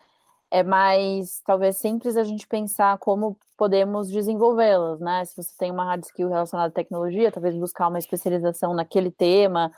é 0.50 0.62
mais 0.62 1.40
talvez 1.46 1.78
simples 1.78 2.16
a 2.16 2.22
gente 2.22 2.46
pensar 2.46 2.98
como 2.98 3.38
podemos 3.56 4.10
desenvolvê-las, 4.10 5.00
né? 5.00 5.24
Se 5.24 5.34
você 5.34 5.52
tem 5.58 5.70
uma 5.70 5.84
hard 5.84 6.04
skill 6.04 6.28
relacionada 6.28 6.68
à 6.68 6.74
tecnologia, 6.74 7.32
talvez 7.32 7.56
buscar 7.56 7.88
uma 7.88 7.98
especialização 7.98 8.74
naquele 8.74 9.10
tema, 9.10 9.72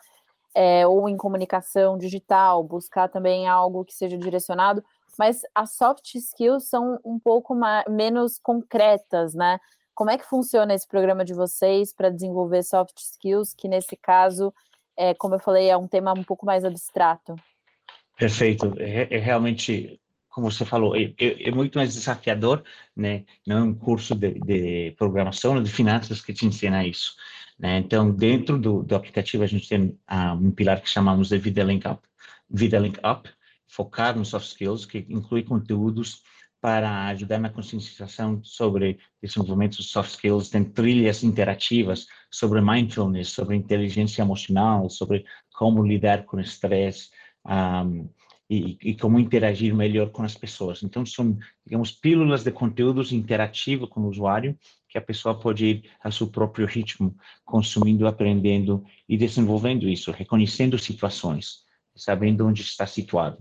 é, 0.53 0.87
ou 0.87 1.09
em 1.09 1.17
comunicação 1.17 1.97
digital, 1.97 2.63
buscar 2.65 3.09
também 3.09 3.47
algo 3.47 3.85
que 3.85 3.95
seja 3.95 4.19
direcionado, 4.19 4.85
mas 5.19 5.43
as 5.55 5.75
soft 5.75 6.15
skills 6.15 6.69
são 6.69 6.99
um 7.05 7.19
pouco 7.19 7.55
mais, 7.55 7.85
menos 7.89 8.39
concretas, 8.39 9.35
né? 9.35 9.59
Como 9.95 10.11
é 10.11 10.17
que 10.17 10.25
funciona 10.25 10.73
esse 10.73 10.87
programa 10.87 11.25
de 11.25 11.35
vocês 11.35 11.93
para 11.93 12.09
desenvolver 12.09 12.63
soft 12.63 12.97
skills, 12.99 13.53
que 13.53 13.67
nesse 13.67 13.97
caso, 13.97 14.55
é, 14.97 15.13
como 15.13 15.35
eu 15.35 15.41
falei, 15.41 15.69
é 15.69 15.77
um 15.77 15.89
tema 15.89 16.13
um 16.13 16.23
pouco 16.23 16.47
mais 16.47 16.65
abstrato? 16.65 17.35
Perfeito. 18.17 18.75
É, 18.79 19.17
é 19.17 19.19
realmente 19.19 20.01
como 20.39 20.53
você 20.53 20.65
falou, 20.65 20.95
é, 20.95 21.13
é, 21.19 21.49
é, 21.49 21.51
muito 21.51 21.77
mais 21.77 21.95
desafiador, 21.95 22.63
né? 22.95 23.25
Não 23.45 23.59
é 23.59 23.63
um 23.63 23.75
curso 23.75 24.15
de, 24.15 24.35
de 24.35 24.93
programação, 24.93 25.61
de 25.61 25.69
finanças 25.69 26.23
que 26.23 26.33
te 26.33 26.47
ensina 26.47 26.87
isso, 26.87 27.17
né? 27.59 27.79
Então, 27.79 28.09
dentro 28.13 28.57
do, 28.57 28.85
do 28.85 28.95
aplicativo, 28.95 29.43
a 29.43 29.49
gente 29.49 29.69
tem 29.69 29.99
uh, 30.09 30.35
um 30.41 30.53
pilar 30.53 30.81
que 30.81 30.89
chamamos 30.89 31.31
de 31.31 31.39
Vida 31.39 31.65
Link 31.65 31.85
Up, 31.89 32.01
Vida 32.49 32.79
Link 32.79 33.01
Up, 33.05 33.29
focado 33.69 34.19
nos 34.19 34.29
soft 34.29 34.49
skills, 34.49 34.85
que 34.85 35.07
inclui 35.09 35.43
conteúdos 35.43 36.23
para 36.61 37.07
ajudar 37.09 37.39
na 37.39 37.51
conscientização 37.51 38.43
sobre 38.43 38.99
desenvolvimento 39.23 39.77
de 39.77 39.85
soft 39.85 40.11
skills, 40.11 40.51
tem 40.51 40.65
trilhas 40.65 41.23
interativas 41.23 42.07
sobre 42.31 42.61
mindfulness, 42.61 43.29
sobre 43.29 43.55
inteligência 43.55 44.23
emocional, 44.23 44.91
sobre 44.91 45.25
como 45.53 45.87
lidar 45.87 46.25
com 46.25 46.41
estresse, 46.41 47.11
um, 47.47 48.09
e, 48.51 48.79
e, 48.83 48.95
como 48.97 49.21
interagir 49.21 49.75
melhor 49.75 50.11
com 50.11 50.23
as 50.23 50.35
pessoas. 50.35 50.83
Então, 50.83 51.05
são, 51.05 51.39
digamos, 51.67 51.93
pílulas 51.93 52.43
de 52.43 52.51
conteúdos 52.51 53.13
interativo 53.13 53.87
com 53.87 54.01
o 54.01 54.09
usuário, 54.09 54.59
que 54.89 54.97
a 54.97 55.03
pessoa 55.03 55.39
pode 55.39 55.67
ir 55.67 55.91
a 56.03 56.11
seu 56.11 56.29
próprio 56.29 56.67
ritmo, 56.67 57.15
consumindo, 57.45 58.07
aprendendo 58.07 58.83
e 59.07 59.19
desenvolvendo 59.19 59.87
isso, 59.87 60.11
reconhecendo 60.11 60.79
situações, 60.79 61.68
sabendo 61.99 62.47
onde 62.47 62.63
está 62.63 62.87
situado. 62.87 63.39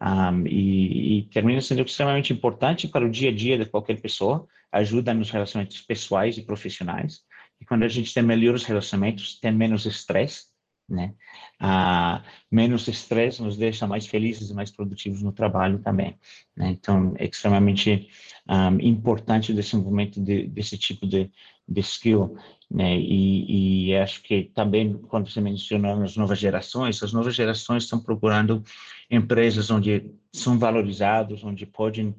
Um, 0.00 0.46
e, 0.46 1.18
e 1.18 1.22
termina 1.24 1.60
sendo 1.60 1.82
extremamente 1.82 2.32
importante 2.32 2.86
para 2.86 3.04
o 3.04 3.10
dia 3.10 3.30
a 3.30 3.34
dia 3.34 3.58
de 3.58 3.66
qualquer 3.66 4.00
pessoa, 4.00 4.46
ajuda 4.70 5.14
nos 5.14 5.30
relacionamentos 5.30 5.80
pessoais 5.80 6.36
e 6.36 6.42
profissionais. 6.42 7.20
E 7.60 7.64
quando 7.64 7.84
a 7.84 7.88
gente 7.88 8.12
tem 8.12 8.22
melhores 8.22 8.64
relacionamentos, 8.64 9.38
tem 9.40 9.52
menos 9.52 9.86
estresse, 9.86 10.44
né? 10.88 11.14
Ah, 11.58 12.22
menos 12.50 12.86
estresse 12.86 13.42
nos 13.42 13.56
deixa 13.56 13.86
mais 13.86 14.06
felizes 14.06 14.50
e 14.50 14.54
mais 14.54 14.70
produtivos 14.70 15.22
no 15.22 15.32
trabalho 15.32 15.78
também, 15.80 16.16
né? 16.56 16.70
Então, 16.70 17.14
é 17.18 17.24
extremamente 17.24 18.08
um, 18.48 18.80
importante 18.80 19.52
o 19.52 19.54
desenvolvimento 19.54 20.22
de, 20.22 20.46
desse 20.46 20.78
tipo 20.78 21.06
de, 21.06 21.30
de 21.66 21.80
skill, 21.80 22.36
né? 22.70 22.98
E, 22.98 23.90
e, 23.90 23.96
acho 23.96 24.22
que 24.22 24.44
também, 24.54 24.94
quando 24.94 25.30
você 25.30 25.40
mencionou 25.40 26.02
as 26.02 26.16
novas 26.16 26.38
gerações, 26.38 27.02
as 27.02 27.12
novas 27.12 27.34
gerações 27.34 27.84
estão 27.84 28.00
procurando 28.00 28.62
empresas 29.10 29.70
onde 29.70 30.10
são 30.32 30.58
valorizados, 30.58 31.44
onde 31.44 31.64
podem 31.64 32.14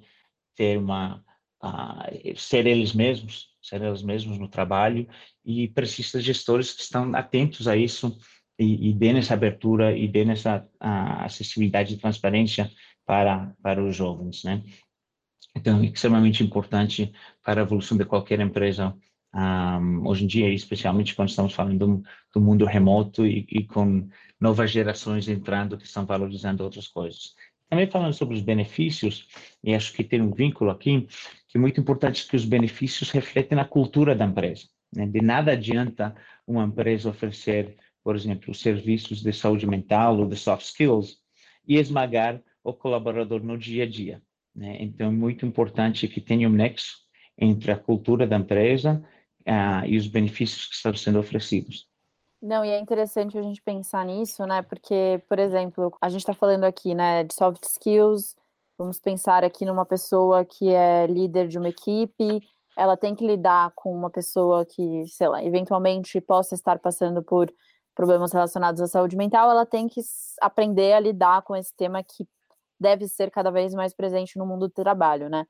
ter 0.56 0.78
uma 0.78 1.24
uh, 1.64 2.38
ser 2.38 2.66
eles 2.66 2.94
mesmos, 2.94 3.50
ser 3.62 3.82
eles 3.82 4.02
mesmos 4.02 4.38
no 4.38 4.48
trabalho 4.48 5.08
e 5.46 5.68
precisa 5.68 6.20
de 6.20 6.26
gestores 6.26 6.74
que 6.74 6.82
estão 6.82 7.14
atentos 7.14 7.68
a 7.68 7.76
isso 7.76 8.18
e, 8.58 8.90
e 8.90 8.94
dê 8.94 9.10
essa 9.10 9.34
abertura 9.34 9.96
e 9.96 10.08
dê 10.08 10.24
essa 10.24 10.68
acessibilidade 10.80 11.94
e 11.94 11.98
transparência 11.98 12.72
para, 13.06 13.54
para 13.62 13.84
os 13.84 13.96
jovens, 13.96 14.44
né? 14.44 14.64
Então, 15.56 15.82
é 15.82 15.86
extremamente 15.86 16.44
importante 16.44 17.12
para 17.44 17.62
a 17.62 17.64
evolução 17.64 17.98
de 17.98 18.06
qualquer 18.06 18.40
empresa 18.40 18.96
um, 19.34 20.08
hoje 20.08 20.24
em 20.24 20.28
dia, 20.28 20.50
especialmente 20.54 21.16
quando 21.16 21.30
estamos 21.30 21.54
falando 21.54 21.78
do, 21.78 22.04
do 22.34 22.42
mundo 22.42 22.66
remoto 22.66 23.26
e, 23.26 23.46
e, 23.50 23.64
com 23.64 24.08
novas 24.40 24.72
gerações 24.72 25.28
entrando 25.28 25.78
que 25.78 25.86
estão 25.86 26.06
valorizando 26.06 26.64
outras 26.64 26.88
coisas. 26.88 27.36
Também 27.70 27.88
falando 27.88 28.14
sobre 28.14 28.36
os 28.36 28.42
benefícios, 28.42 29.28
e 29.64 29.74
acho 29.76 29.94
que 29.94 30.04
tem 30.04 30.22
um 30.22 30.32
vínculo 30.32 30.72
aqui, 30.72 31.08
que 31.50 31.58
é 31.58 31.60
muito 31.60 31.80
importante 31.82 32.28
que 32.28 32.36
os 32.36 32.46
benefícios 32.46 33.12
refletem 33.12 33.60
a 33.60 33.66
cultura 33.66 34.16
da 34.16 34.26
empresa. 34.26 34.68
Né? 34.96 35.06
De 35.06 35.22
nada 35.22 35.52
adianta 35.52 36.16
uma 36.48 36.64
empresa 36.64 37.10
oferecer 37.10 37.76
por 38.08 38.16
exemplo, 38.16 38.54
serviços 38.54 39.22
de 39.22 39.34
saúde 39.34 39.68
mental 39.68 40.18
ou 40.18 40.26
de 40.26 40.38
soft 40.38 40.66
skills, 40.66 41.18
e 41.68 41.76
esmagar 41.76 42.42
o 42.64 42.72
colaborador 42.72 43.44
no 43.44 43.58
dia 43.58 43.84
a 43.84 43.86
dia. 43.86 44.22
Né? 44.56 44.78
Então, 44.80 45.08
é 45.08 45.12
muito 45.12 45.46
importante 45.46 46.08
que 46.08 46.22
tenha 46.22 46.48
um 46.48 46.54
nexo 46.54 47.00
entre 47.38 47.70
a 47.70 47.76
cultura 47.76 48.26
da 48.26 48.38
empresa 48.38 49.04
uh, 49.48 49.86
e 49.86 49.98
os 49.98 50.08
benefícios 50.08 50.66
que 50.68 50.76
estão 50.76 50.94
sendo 50.96 51.20
oferecidos. 51.20 51.88
Não, 52.42 52.64
e 52.64 52.70
é 52.70 52.80
interessante 52.80 53.38
a 53.38 53.42
gente 53.42 53.62
pensar 53.62 54.06
nisso, 54.06 54.46
né? 54.46 54.62
Porque, 54.62 55.22
por 55.28 55.40
exemplo, 55.40 55.96
a 56.00 56.10
gente 56.10 56.22
está 56.22 56.34
falando 56.34 56.66
aqui, 56.66 56.94
né, 56.94 57.24
de 57.24 57.34
soft 57.34 57.64
skills. 57.64 58.36
Vamos 58.78 59.00
pensar 59.00 59.44
aqui 59.44 59.66
numa 59.66 59.86
pessoa 59.86 60.46
que 60.46 60.70
é 60.70 61.08
líder 61.08 61.48
de 61.48 61.58
uma 61.58 61.70
equipe, 61.70 62.44
ela 62.78 62.96
tem 62.96 63.16
que 63.16 63.26
lidar 63.26 63.72
com 63.76 63.92
uma 63.92 64.10
pessoa 64.10 64.64
que, 64.64 65.04
sei 65.08 65.28
lá, 65.28 65.44
eventualmente 65.44 66.22
possa 66.22 66.54
estar 66.54 66.78
passando 66.78 67.24
por 67.24 67.52
problemas 67.96 68.32
relacionados 68.32 68.80
à 68.80 68.86
saúde 68.86 69.18
mental, 69.18 69.50
ela 69.50 69.66
tem 69.66 69.88
que 69.88 70.00
aprender 70.40 70.94
a 70.94 71.00
lidar 71.00 71.42
com 71.42 71.56
esse 71.56 71.76
tema 71.76 72.04
que 72.04 72.28
deve 72.80 73.08
ser 73.08 73.32
cada 73.32 73.50
vez 73.50 73.74
mais 73.74 73.96
presente 73.96 74.38
no 74.38 74.46
mundo 74.46 74.68
do 74.68 74.74
trabalho, 74.74 75.28
né? 75.28 75.48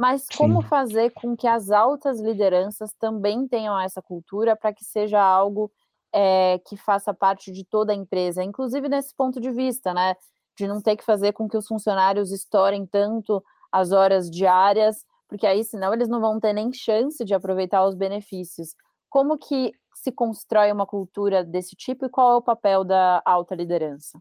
Mas 0.00 0.24
como 0.34 0.62
Sim. 0.62 0.68
fazer 0.68 1.10
com 1.10 1.36
que 1.36 1.46
as 1.46 1.70
altas 1.70 2.18
lideranças 2.22 2.90
também 2.98 3.46
tenham 3.46 3.78
essa 3.78 4.00
cultura 4.00 4.56
para 4.56 4.72
que 4.72 4.82
seja 4.82 5.20
algo 5.20 5.70
é, 6.10 6.58
que 6.66 6.74
faça 6.74 7.12
parte 7.12 7.52
de 7.52 7.66
toda 7.66 7.92
a 7.92 7.94
empresa, 7.94 8.42
inclusive 8.42 8.88
nesse 8.88 9.14
ponto 9.14 9.38
de 9.38 9.50
vista, 9.50 9.92
né? 9.92 10.14
De 10.56 10.66
não 10.66 10.80
ter 10.80 10.96
que 10.96 11.04
fazer 11.04 11.34
com 11.34 11.46
que 11.46 11.56
os 11.56 11.66
funcionários 11.66 12.32
estourem 12.32 12.86
tanto 12.86 13.44
as 13.70 13.92
horas 13.92 14.30
diárias, 14.30 15.04
porque 15.28 15.46
aí 15.46 15.62
senão 15.62 15.92
eles 15.92 16.08
não 16.08 16.18
vão 16.18 16.40
ter 16.40 16.54
nem 16.54 16.72
chance 16.72 17.22
de 17.22 17.34
aproveitar 17.34 17.84
os 17.86 17.94
benefícios. 17.94 18.74
Como 19.10 19.36
que 19.36 19.70
se 19.94 20.10
constrói 20.10 20.72
uma 20.72 20.86
cultura 20.86 21.44
desse 21.44 21.76
tipo 21.76 22.06
e 22.06 22.08
qual 22.08 22.32
é 22.32 22.36
o 22.36 22.42
papel 22.42 22.84
da 22.84 23.20
alta 23.22 23.54
liderança? 23.54 24.18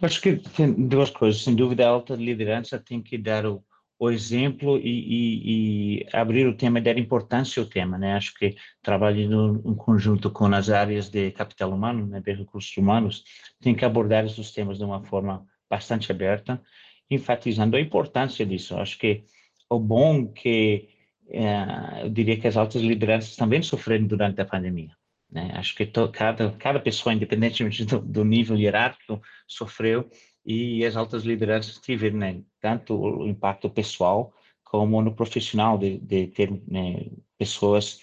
Acho 0.00 0.20
que 0.20 0.36
tem 0.36 0.72
duas 0.72 1.10
coisas. 1.10 1.42
Sem 1.42 1.56
dúvida, 1.56 1.84
a 1.84 1.90
alta 1.90 2.14
liderança 2.14 2.78
tem 2.78 3.02
que 3.02 3.18
dar 3.18 3.44
o, 3.44 3.60
o 4.04 4.10
exemplo 4.10 4.78
e, 4.78 4.82
e, 4.90 6.02
e, 6.02 6.06
abrir 6.12 6.46
o 6.46 6.56
tema, 6.56 6.80
dar 6.80 6.98
importância 6.98 7.62
ao 7.62 7.68
tema, 7.68 7.98
né? 7.98 8.14
Acho 8.14 8.34
que 8.34 8.56
trabalhando 8.82 9.62
em 9.64 9.74
conjunto 9.74 10.30
com 10.30 10.46
as 10.46 10.68
áreas 10.68 11.08
de 11.08 11.30
capital 11.30 11.72
humano, 11.72 12.06
né, 12.06 12.20
de 12.20 12.32
recursos 12.32 12.76
humanos, 12.76 13.24
tem 13.60 13.74
que 13.74 13.84
abordar 13.84 14.24
esses 14.24 14.52
temas 14.52 14.78
de 14.78 14.84
uma 14.84 15.02
forma 15.04 15.46
bastante 15.68 16.12
aberta, 16.12 16.62
enfatizando 17.10 17.76
a 17.76 17.80
importância 17.80 18.44
disso. 18.44 18.76
Acho 18.76 18.98
que 18.98 19.24
o 19.68 19.78
bom 19.78 20.26
que 20.28 20.88
é, 21.28 22.02
eu 22.02 22.10
diria 22.10 22.38
que 22.38 22.46
as 22.46 22.56
altas 22.56 22.82
lideranças 22.82 23.36
também 23.36 23.62
sofreram 23.62 24.06
durante 24.06 24.40
a 24.40 24.44
pandemia. 24.44 24.90
Né? 25.30 25.50
Acho 25.54 25.74
que 25.74 25.86
to, 25.86 26.08
cada, 26.10 26.52
cada 26.52 26.78
pessoa, 26.78 27.14
independentemente 27.14 27.84
do, 27.84 28.00
do, 28.00 28.24
nível 28.24 28.56
hierárquico, 28.56 29.20
sofreu 29.48 30.08
e 30.44 30.84
as 30.84 30.96
altas 30.96 31.24
lideranças 31.24 31.78
tiveram 31.78 32.18
né, 32.18 32.42
tanto 32.60 32.94
o 32.94 33.26
impacto 33.26 33.70
pessoal 33.70 34.32
como 34.62 35.00
no 35.00 35.14
profissional, 35.14 35.78
de, 35.78 35.98
de 35.98 36.26
ter 36.28 36.50
né, 36.66 37.06
pessoas, 37.38 38.00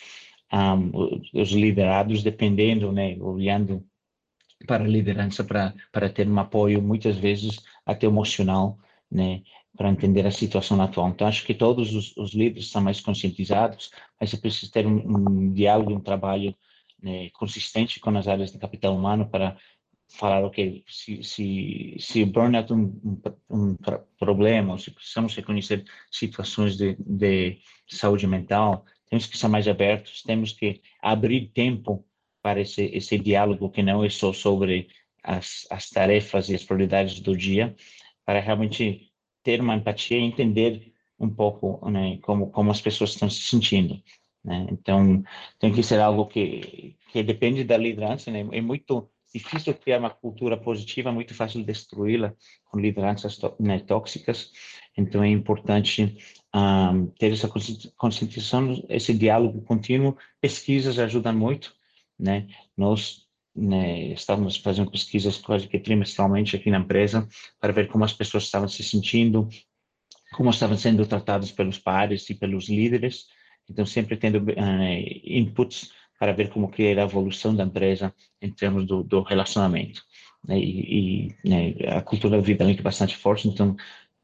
um, 0.54 1.20
os 1.34 1.52
liderados 1.52 2.24
dependendo, 2.24 2.92
né, 2.92 3.18
olhando 3.20 3.86
para 4.66 4.84
a 4.84 4.88
liderança 4.88 5.44
para, 5.44 5.74
para 5.92 6.10
ter 6.10 6.28
um 6.28 6.40
apoio, 6.40 6.82
muitas 6.82 7.18
vezes 7.18 7.60
até 7.86 8.08
emocional, 8.08 8.78
né, 9.10 9.42
para 9.76 9.90
entender 9.90 10.26
a 10.26 10.32
situação 10.32 10.82
atual. 10.82 11.10
Então, 11.10 11.28
acho 11.28 11.46
que 11.46 11.54
todos 11.54 11.94
os, 11.94 12.16
os 12.18 12.34
líderes 12.34 12.70
são 12.70 12.82
mais 12.82 13.02
conscientizados, 13.02 13.90
mas 14.20 14.34
é 14.34 14.38
preciso 14.38 14.72
ter 14.72 14.86
um, 14.86 14.98
um 14.98 15.54
diálogo, 15.54 15.94
um 15.94 16.00
trabalho 16.00 16.56
né, 17.02 17.30
consistente 17.32 18.00
com 18.00 18.16
as 18.18 18.28
áreas 18.28 18.52
de 18.52 18.60
capital 18.60 18.96
humano 18.96 19.28
para 19.28 19.58
falar, 20.12 20.44
ok, 20.44 20.84
se, 20.88 21.24
se, 21.24 21.96
se 22.00 22.26
burnout 22.26 22.72
é 22.72 22.76
um, 22.76 23.22
um, 23.50 23.76
problema, 24.20 24.78
se 24.78 24.92
precisamos 24.92 25.36
reconhecer 25.36 25.84
situações 26.12 26.78
de, 26.78 26.96
de 27.00 27.60
saúde 27.88 28.28
mental, 28.28 28.86
temos 29.10 29.26
que 29.26 29.38
ser 29.38 29.48
mais 29.48 29.68
abertos, 29.68 30.24
temos 30.24 30.54
que 30.54 30.82
abrir 31.02 31.48
tempo 31.50 32.06
para 32.42 32.62
esse, 32.62 32.84
esse 32.86 33.18
diálogo 33.18 33.70
que 33.70 33.84
não 33.84 34.04
é 34.04 34.10
só 34.10 34.34
sobre 34.34 34.88
as, 35.24 35.68
as 35.70 35.90
tarefas 35.90 36.50
e 36.50 36.56
as 36.56 36.64
prioridades 36.64 37.20
do 37.20 37.36
dia, 37.36 37.76
para 38.26 38.40
realmente 38.40 39.12
ter 39.44 39.62
uma 39.62 39.76
empatia 39.76 40.18
e 40.18 40.24
entender 40.24 40.94
um 41.20 41.30
pouco 41.30 41.90
né, 41.90 42.18
como, 42.22 42.50
como 42.52 42.72
as 42.72 42.82
pessoas 42.82 43.12
estão 43.12 43.30
se 43.30 43.42
sentindo. 43.42 44.02
Né? 44.44 44.68
Então, 44.72 45.24
tem 45.60 45.72
que 45.72 45.84
ser 45.84 46.00
algo 46.00 46.26
que, 46.26 46.96
que 47.12 47.24
depende 47.24 47.64
da 47.64 47.78
liderança, 47.78 48.32
né? 48.32 48.48
é 48.52 48.62
muito 48.62 49.10
difícil 49.34 49.74
criar 49.74 50.00
uma 50.00 50.10
cultura 50.10 50.58
positiva, 50.58 51.12
muito 51.12 51.34
fácil 51.34 51.64
destruí-la 51.64 52.34
com 52.66 52.80
lideranças 52.80 53.40
né, 53.60 53.80
tóxicas. 53.80 54.52
Então 54.98 55.24
é 55.24 55.30
importante 55.30 56.18
um, 56.54 57.08
ter 57.08 57.32
essa 57.32 57.50
conscientização, 57.98 58.84
esse 58.90 59.14
diálogo 59.14 59.62
contínuo. 59.62 60.18
Pesquisas 60.40 61.00
ajudam 61.00 61.34
muito, 61.34 61.74
né? 62.20 62.48
Nós 62.76 63.26
né, 63.56 64.08
estávamos 64.14 64.58
fazendo 64.58 64.92
pesquisas 64.92 65.38
quase 65.38 65.68
que 65.68 65.80
trimestralmente 65.80 66.56
aqui 66.56 66.70
na 66.70 66.80
empresa 66.80 67.28
para 67.60 67.74
ver 67.74 67.88
como 67.88 68.04
as 68.04 68.14
pessoas 68.14 68.44
estavam 68.44 68.68
se 68.68 68.84
sentindo, 68.84 69.48
como 70.34 70.50
estavam 70.50 70.78
sendo 70.78 71.06
tratados 71.06 71.52
pelos 71.52 71.78
pares 71.78 72.30
e 72.30 72.36
pelos 72.36 72.68
líderes. 72.68 73.28
Então 73.70 73.86
sempre 73.86 74.18
tendo 74.18 74.40
uh, 74.40 75.22
inputs 75.24 75.92
para 76.22 76.34
ver 76.34 76.50
como 76.50 76.70
que 76.70 76.84
era 76.84 77.02
a 77.02 77.06
evolução 77.06 77.56
da 77.56 77.64
empresa 77.64 78.14
em 78.40 78.52
termos 78.52 78.86
do, 78.86 79.04
do 79.04 79.24
relacionamento. 79.24 80.04
Né? 80.48 80.60
E, 80.60 81.34
e 81.44 81.50
né, 81.50 81.74
a 81.98 82.00
cultura 82.00 82.38
da 82.38 82.44
vida 82.44 82.64
é 82.64 82.74
bastante 82.76 83.18
forte, 83.18 83.48
então 83.48 83.76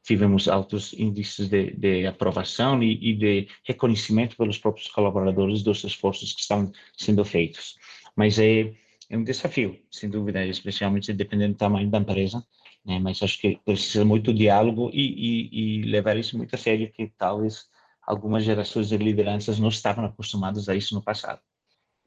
tivemos 0.03 0.47
altos 0.47 0.93
índices 0.93 1.49
de, 1.49 1.71
de 1.71 2.05
aprovação 2.05 2.83
e, 2.83 2.99
e, 3.01 3.15
de 3.15 3.47
reconhecimento 3.63 4.37
pelos 4.37 4.59
próprios 4.59 4.87
colaboradores 4.89 5.63
dos 5.63 5.83
esforços 5.83 6.33
que 6.33 6.41
estão 6.41 6.71
sendo 6.95 7.25
feitos. 7.25 7.75
Mas 8.15 8.37
é, 8.37 8.71
é 9.09 9.17
um 9.17 9.23
desafio, 9.23 9.79
sem 9.89 10.07
dúvida, 10.07 10.45
especialmente 10.45 11.11
dependendo 11.11 11.55
do 11.55 11.57
tamanho 11.57 11.89
da 11.89 11.97
empresa, 11.97 12.45
né? 12.85 12.99
mas 12.99 13.23
acho 13.23 13.41
que 13.41 13.59
precisa 13.65 14.05
muito 14.05 14.31
diálogo 14.31 14.91
e, 14.93 15.01
e, 15.01 15.79
e 15.79 15.81
levar 15.81 16.15
isso 16.15 16.37
muito 16.37 16.53
a 16.53 16.59
sério, 16.59 16.91
que 16.91 17.11
talvez 17.17 17.65
algumas 18.03 18.43
gerações 18.43 18.87
de 18.89 18.97
lideranças 18.97 19.57
não 19.57 19.69
estavam 19.69 20.05
acostumadas 20.05 20.69
a 20.69 20.75
isso 20.75 20.93
no 20.93 21.01
passado. 21.01 21.41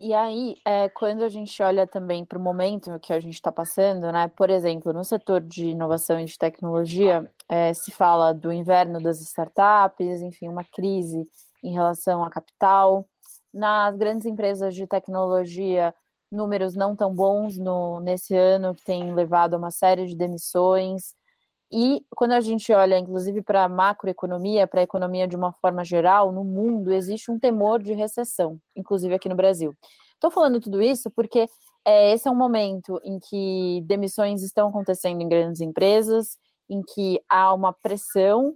E 0.03 0.15
aí, 0.15 0.57
é, 0.65 0.89
quando 0.89 1.23
a 1.23 1.29
gente 1.29 1.63
olha 1.63 1.87
também 1.87 2.25
para 2.25 2.39
o 2.39 2.41
momento 2.41 2.99
que 3.01 3.13
a 3.13 3.21
gente 3.21 3.35
está 3.35 3.53
passando, 3.53 4.11
né? 4.11 4.29
Por 4.29 4.49
exemplo, 4.49 4.95
no 4.95 5.05
setor 5.05 5.43
de 5.43 5.67
inovação 5.67 6.19
e 6.19 6.25
de 6.25 6.39
tecnologia, 6.39 7.31
é, 7.47 7.75
se 7.75 7.91
fala 7.91 8.33
do 8.33 8.51
inverno 8.51 8.99
das 9.03 9.21
startups, 9.21 10.23
enfim, 10.23 10.49
uma 10.49 10.65
crise 10.65 11.29
em 11.63 11.75
relação 11.75 12.25
a 12.25 12.31
capital. 12.31 13.07
Nas 13.53 13.95
grandes 13.95 14.25
empresas 14.27 14.75
de 14.75 14.87
tecnologia, 14.87 15.95
números 16.33 16.75
não 16.75 16.97
tão 16.97 17.15
bons 17.15 17.59
no, 17.59 18.01
nesse 18.01 18.35
ano, 18.35 18.75
que 18.75 18.83
tem 18.83 19.13
levado 19.15 19.53
a 19.53 19.59
uma 19.59 19.71
série 19.71 20.07
de 20.07 20.17
demissões. 20.17 21.15
E 21.73 22.05
quando 22.17 22.33
a 22.33 22.41
gente 22.41 22.73
olha, 22.73 22.99
inclusive, 22.99 23.43
para 23.43 23.65
a 23.65 23.69
macroeconomia, 23.69 24.67
para 24.67 24.81
a 24.81 24.85
economia 24.85 25.29
de 25.29 25.37
uma 25.37 25.53
forma 25.53 25.85
geral, 25.85 26.33
no 26.33 26.45
mundo, 26.45 26.93
existe 26.93 27.31
um 27.31 27.39
temor 27.39 27.81
de 27.81 27.93
recessão, 27.93 28.59
inclusive 28.75 29.15
aqui 29.15 29.29
no 29.29 29.37
Brasil. 29.37 29.73
Estou 30.15 30.31
falando 30.31 30.61
tudo 30.61 30.83
isso 30.83 31.11
porque 31.11 31.49
é, 31.85 32.13
esse 32.13 32.29
é 32.29 32.31
um 32.31 32.35
momento 32.37 33.01
em 33.05 33.19
que 33.19 33.83
demissões 33.87 34.43
estão 34.43 34.69
acontecendo 34.69 35.21
em 35.21 35.29
grandes 35.29 35.61
empresas, 35.61 36.37
em 36.69 36.83
que 36.83 37.23
há 37.29 37.55
uma 37.55 37.73
pressão 37.73 38.55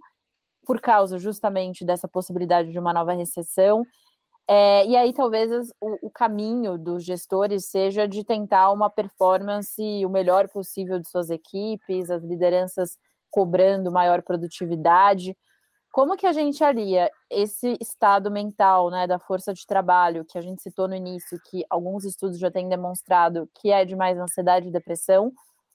por 0.66 0.80
causa 0.80 1.18
justamente 1.18 1.84
dessa 1.84 2.08
possibilidade 2.08 2.72
de 2.72 2.78
uma 2.78 2.92
nova 2.92 3.12
recessão. 3.12 3.84
É, 4.46 4.86
e 4.86 4.94
aí 4.96 5.12
talvez 5.14 5.50
o, 5.80 6.06
o, 6.06 6.10
caminho 6.10 6.76
dos 6.76 7.02
gestores 7.02 7.66
seja 7.66 8.06
de 8.06 8.22
tentar 8.24 8.70
uma 8.72 8.90
performance 8.90 10.04
o 10.04 10.10
melhor 10.10 10.48
possível 10.50 10.98
de 10.98 11.08
suas 11.08 11.30
equipes, 11.30 12.10
as 12.10 12.22
lideranças 12.22 12.98
cobrando 13.34 13.90
maior 13.90 14.22
produtividade. 14.22 15.36
Como 15.92 16.16
que 16.16 16.24
a 16.24 16.32
gente 16.32 16.62
alia 16.62 17.10
esse 17.28 17.76
estado 17.80 18.30
mental 18.30 18.90
né, 18.90 19.08
da 19.08 19.18
força 19.18 19.52
de 19.52 19.66
trabalho 19.66 20.24
que 20.24 20.38
a 20.38 20.40
gente 20.40 20.62
citou 20.62 20.86
no 20.86 20.94
início, 20.94 21.40
que 21.50 21.64
alguns 21.68 22.04
estudos 22.04 22.38
já 22.38 22.48
têm 22.48 22.68
demonstrado 22.68 23.50
que 23.60 23.72
é 23.72 23.84
de 23.84 23.96
mais 23.96 24.16
ansiedade 24.16 24.68
e 24.68 24.70
depressão, 24.70 25.32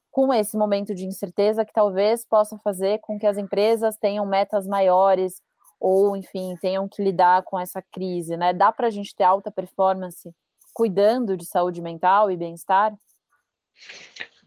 com 0.10 0.34
esse 0.34 0.56
momento 0.58 0.96
de 0.96 1.06
incerteza 1.06 1.66
que 1.66 1.74
talvez 1.74 2.26
possa 2.26 2.58
fazer 2.60 3.00
com 3.00 3.20
que 3.20 3.28
as 3.28 3.38
empresas 3.38 3.98
tenham 3.98 4.26
metas 4.26 4.66
maiores, 4.66 5.42
ou, 5.82 6.16
enfim, 6.16 6.56
tenham 6.62 6.88
que 6.88 7.04
lidar 7.04 7.44
com 7.44 7.60
essa 7.60 7.82
crise, 7.92 8.38
né? 8.38 8.54
Dá 8.54 8.72
para 8.72 8.88
a 8.88 8.90
gente 8.90 9.14
ter 9.14 9.26
alta 9.26 9.52
performance 9.52 10.34
cuidando 10.74 11.36
de 11.36 11.46
saúde 11.46 11.82
mental 11.82 12.32
e 12.32 12.38
bem-estar? 12.38 12.94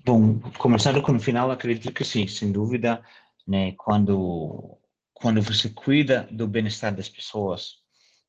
Bom, 0.05 0.41
começando 0.59 1.01
com 1.01 1.13
o 1.13 1.21
final, 1.21 1.51
acredito 1.53 1.93
que 1.93 2.05
sim, 2.05 2.27
sem 2.27 2.51
dúvida, 2.51 3.01
né? 3.47 3.73
Quando 3.73 4.77
quando 5.15 5.41
você 5.41 5.69
cuida 5.71 6.29
do 6.33 6.49
bem-estar 6.49 6.93
das 6.93 7.09
pessoas, 7.09 7.77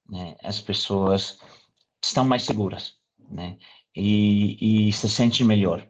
né? 0.07 0.35
As 0.43 0.61
pessoas 0.61 1.39
estão 2.03 2.23
mais 2.25 2.43
seguras, 2.43 2.93
né? 3.29 3.57
E, 3.95 4.87
e 4.87 4.93
se 4.93 5.09
sentem 5.09 5.45
melhor 5.47 5.87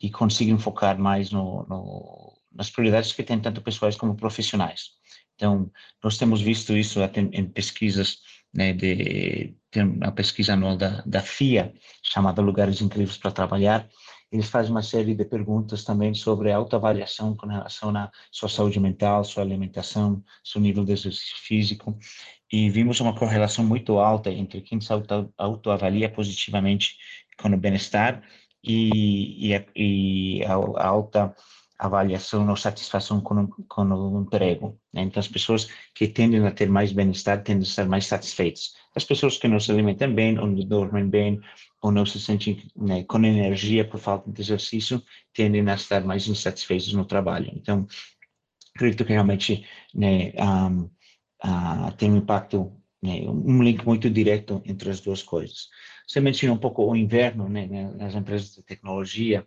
e 0.00 0.10
conseguem 0.10 0.58
focar 0.58 0.96
mais 0.96 1.32
no, 1.32 1.66
no 1.68 2.38
nas 2.52 2.70
prioridades 2.70 3.12
que 3.12 3.24
têm 3.24 3.40
tanto 3.40 3.60
pessoais 3.60 3.96
como 3.96 4.14
profissionais. 4.14 4.90
Então, 5.34 5.70
nós 6.02 6.16
temos 6.16 6.40
visto 6.40 6.74
isso 6.76 7.02
até 7.02 7.20
em 7.20 7.46
pesquisas, 7.46 8.18
né, 8.54 8.72
de, 8.72 9.54
tem 9.70 9.82
uma 9.82 10.12
pesquisa 10.12 10.54
anual 10.54 10.76
da, 10.76 11.02
da 11.04 11.20
FIA, 11.20 11.74
chamada 12.02 12.40
Lugares 12.40 12.80
Incríveis 12.80 13.18
para 13.18 13.30
Trabalhar, 13.30 13.86
eles 14.30 14.48
fazem 14.48 14.72
uma 14.72 14.82
série 14.82 15.14
de 15.14 15.24
perguntas 15.24 15.84
também 15.84 16.12
sobre 16.14 16.50
autoavaliação 16.50 17.36
com 17.36 17.46
relação 17.46 17.96
à 17.96 18.10
sua 18.30 18.48
saúde 18.48 18.80
mental, 18.80 19.24
sua 19.24 19.42
alimentação, 19.42 20.22
seu 20.42 20.60
nível 20.60 20.84
de 20.84 20.92
exercício 20.92 21.36
físico, 21.38 21.96
e 22.52 22.68
vimos 22.70 23.00
uma 23.00 23.14
correlação 23.14 23.64
muito 23.64 23.98
alta 23.98 24.30
entre 24.30 24.60
quem 24.60 24.80
se 24.80 24.92
auto, 24.92 25.32
autoavalia 25.36 26.10
positivamente 26.10 26.96
com 27.40 27.48
o 27.48 27.56
bem-estar 27.56 28.22
e, 28.62 29.52
e, 29.52 29.64
e 29.76 30.44
a, 30.44 30.54
a 30.54 30.86
alta 30.86 31.34
avaliação 31.78 32.48
ou 32.48 32.56
satisfação 32.56 33.20
com, 33.20 33.46
com 33.46 33.82
o 33.82 34.22
emprego. 34.22 34.78
Né? 34.92 35.02
Então, 35.02 35.20
as 35.20 35.28
pessoas 35.28 35.68
que 35.94 36.08
tendem 36.08 36.46
a 36.46 36.50
ter 36.50 36.68
mais 36.68 36.92
bem-estar 36.92 37.42
tendem 37.42 37.62
a 37.62 37.68
estar 37.68 37.86
mais 37.86 38.06
satisfeitas. 38.06 38.74
As 38.94 39.04
pessoas 39.04 39.36
que 39.36 39.46
não 39.48 39.60
se 39.60 39.70
alimentam 39.70 40.12
bem, 40.14 40.38
ou 40.38 40.46
não 40.46 40.54
dormem 40.66 41.08
bem, 41.08 41.40
ou 41.82 41.92
não 41.92 42.06
se 42.06 42.18
sentem 42.20 42.62
né, 42.74 43.04
com 43.04 43.18
energia 43.18 43.86
por 43.86 44.00
falta 44.00 44.30
de 44.30 44.40
exercício, 44.40 45.02
tendem 45.34 45.68
a 45.68 45.74
estar 45.74 46.02
mais 46.04 46.26
insatisfeitos 46.26 46.92
no 46.92 47.04
trabalho. 47.04 47.52
Então, 47.54 47.86
acredito 48.74 49.04
que 49.04 49.12
realmente 49.12 49.66
né, 49.94 50.32
um, 50.38 50.90
uh, 51.44 51.92
tem 51.96 52.10
um 52.10 52.16
impacto, 52.16 52.72
né, 53.02 53.20
um 53.28 53.62
link 53.62 53.84
muito 53.84 54.08
direto 54.08 54.62
entre 54.64 54.90
as 54.90 55.00
duas 55.00 55.22
coisas. 55.22 55.68
Você 56.06 56.20
mencionou 56.20 56.56
um 56.56 56.60
pouco 56.60 56.84
o 56.84 56.96
inverno 56.96 57.48
né, 57.48 57.66
nas 57.96 58.14
empresas 58.14 58.54
de 58.54 58.62
tecnologia, 58.62 59.46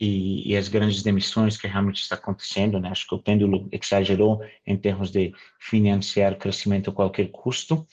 e, 0.00 0.52
e, 0.52 0.56
as 0.56 0.68
grandes 0.68 1.02
demissões 1.02 1.56
que 1.56 1.66
realmente 1.66 2.00
está 2.02 2.14
acontecendo, 2.14 2.78
né? 2.78 2.88
Acho 2.90 3.06
que 3.06 3.14
o 3.14 3.18
pêndulo 3.18 3.68
exagerou 3.72 4.40
em 4.64 4.76
termos 4.76 5.10
de 5.10 5.34
financiar 5.58 6.38
crescimento 6.38 6.90
a 6.90 6.92
qualquer 6.92 7.28
custo, 7.30 7.86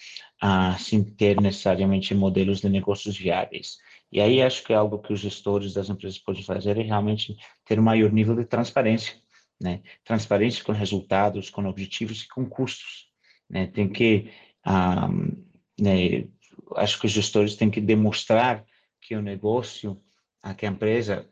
sem 0.80 1.04
ter 1.04 1.42
necessariamente 1.42 2.14
modelos 2.14 2.62
de 2.62 2.70
negócios 2.70 3.18
viáveis. 3.18 3.78
E 4.12 4.22
aí 4.22 4.42
acho 4.42 4.64
que 4.64 4.72
é 4.72 4.76
algo 4.76 5.00
que 5.00 5.12
os 5.12 5.20
gestores 5.20 5.74
das 5.74 5.90
empresas 5.90 6.20
podem 6.20 6.44
fazer 6.44 6.78
é 6.78 6.84
realmente 6.84 7.36
ter 7.66 7.80
um 7.80 7.84
maior 7.84 8.12
nível 8.12 8.36
de 8.36 8.46
transparência, 8.46 9.16
né? 9.60 9.82
Transparência 10.04 10.64
com 10.64 10.72
resultados, 10.72 11.50
com 11.50 11.66
objetivos 11.66 12.22
e 12.22 12.28
com 12.28 12.46
custos, 12.46 13.08
né? 13.50 13.66
Tem 13.66 13.90
que, 13.90 14.30
ah, 14.64 15.10
né? 15.80 16.28
Acho 16.76 17.00
que 17.00 17.08
os 17.08 17.12
gestores 17.12 17.56
têm 17.56 17.70
que 17.72 17.82
demonstrar 17.82 18.64
que 19.02 19.16
o 19.16 19.22
negócio, 19.22 20.00
que 20.58 20.66
a 20.66 20.70
empresa 20.70 21.28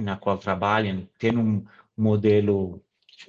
na 0.00 0.16
qual 0.16 0.38
trabalham, 0.38 1.08
ter 1.18 1.36
um 1.36 1.64
modelo 1.96 2.82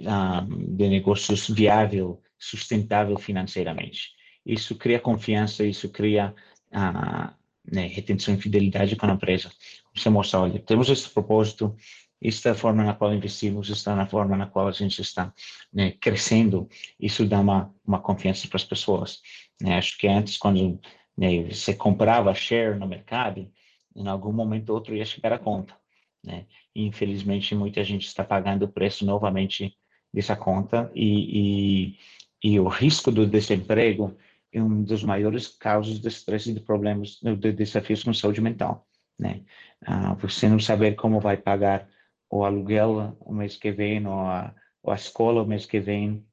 ah, 0.05 0.45
de 0.47 0.89
negócios 0.89 1.49
viável, 1.49 2.21
sustentável 2.37 3.17
financeiramente. 3.17 4.11
Isso 4.45 4.75
cria 4.75 4.99
confiança, 4.99 5.63
isso 5.63 5.89
cria 5.89 6.33
ah, 6.71 7.33
né, 7.69 7.87
retenção 7.87 8.33
e 8.33 8.41
fidelidade 8.41 8.95
com 8.95 9.05
a 9.05 9.13
empresa. 9.13 9.51
Você 9.95 10.09
mostra, 10.09 10.39
olha, 10.39 10.59
temos 10.59 10.89
esse 10.89 11.09
propósito, 11.09 11.75
esta 12.21 12.49
é 12.49 12.51
a 12.51 12.55
forma 12.55 12.83
na 12.83 12.93
qual 12.93 13.13
investimos, 13.13 13.69
esta 13.69 13.91
é 13.91 14.01
a 14.01 14.05
forma 14.05 14.37
na 14.37 14.45
qual 14.45 14.67
a 14.67 14.71
gente 14.71 15.01
está 15.01 15.33
né, 15.73 15.91
crescendo, 15.91 16.69
isso 16.99 17.25
dá 17.25 17.39
uma, 17.39 17.73
uma 17.85 17.99
confiança 17.99 18.47
para 18.47 18.57
as 18.57 18.63
pessoas. 18.63 19.21
Né? 19.61 19.77
Acho 19.77 19.97
que 19.97 20.07
antes, 20.07 20.37
quando 20.37 20.79
né, 21.17 21.43
você 21.43 21.73
comprava 21.73 22.33
share 22.33 22.77
no 22.77 22.87
mercado, 22.87 23.51
em 23.95 24.07
algum 24.07 24.31
momento 24.31 24.69
ou 24.69 24.75
outro 24.75 24.95
ia 24.95 25.05
chegar 25.05 25.33
a 25.33 25.39
conta, 25.39 25.75
né? 26.23 26.45
Infelizmente, 26.75 27.55
muita 27.55 27.83
gente 27.83 28.05
está 28.05 28.23
pagando 28.23 28.63
o 28.65 28.71
preço 28.71 29.05
novamente 29.05 29.75
dessa 30.13 30.35
conta 30.35 30.91
e, 30.93 31.95
e, 32.43 32.51
e 32.51 32.59
o 32.59 32.67
risco 32.67 33.11
do 33.11 33.25
desemprego 33.25 34.15
é 34.53 34.61
um 34.61 34.83
dos 34.83 35.03
maiores 35.03 35.47
causas 35.47 35.99
de 35.99 36.07
estresse 36.07 36.51
e 36.51 36.53
de 36.53 36.59
problemas, 36.59 37.19
de 37.21 37.51
desafios 37.53 38.03
com 38.03 38.13
saúde 38.13 38.41
mental, 38.41 38.85
né? 39.17 39.43
Ah, 39.85 40.13
você 40.15 40.47
não 40.49 40.59
saber 40.59 40.95
como 40.95 41.19
vai 41.19 41.37
pagar 41.37 41.89
o 42.29 42.43
aluguel 42.43 43.17
o 43.21 43.33
mês 43.33 43.55
que 43.55 43.71
vem 43.71 44.05
ou 44.05 44.19
a, 44.19 44.53
ou 44.83 44.91
a 44.91 44.95
escola 44.95 45.43
o 45.43 45.47
mês 45.47 45.65
que 45.65 45.79
vem, 45.79 46.25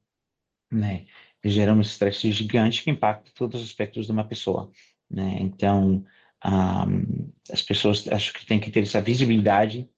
né? 0.71 1.05
Gera 1.43 1.73
um 1.73 1.81
estresse 1.81 2.31
gigante 2.31 2.83
que 2.83 2.91
impacta 2.91 3.31
todos 3.33 3.61
os 3.61 3.67
aspectos 3.67 4.05
de 4.05 4.11
uma 4.11 4.25
pessoa, 4.25 4.69
né? 5.09 5.37
Então, 5.39 6.05
um, 6.45 7.31
as 7.51 7.61
pessoas 7.61 8.07
acho 8.07 8.33
que 8.33 8.45
têm 8.45 8.59
que 8.59 8.71
ter 8.71 8.81
essa 8.81 9.01
visibilidade 9.01 9.89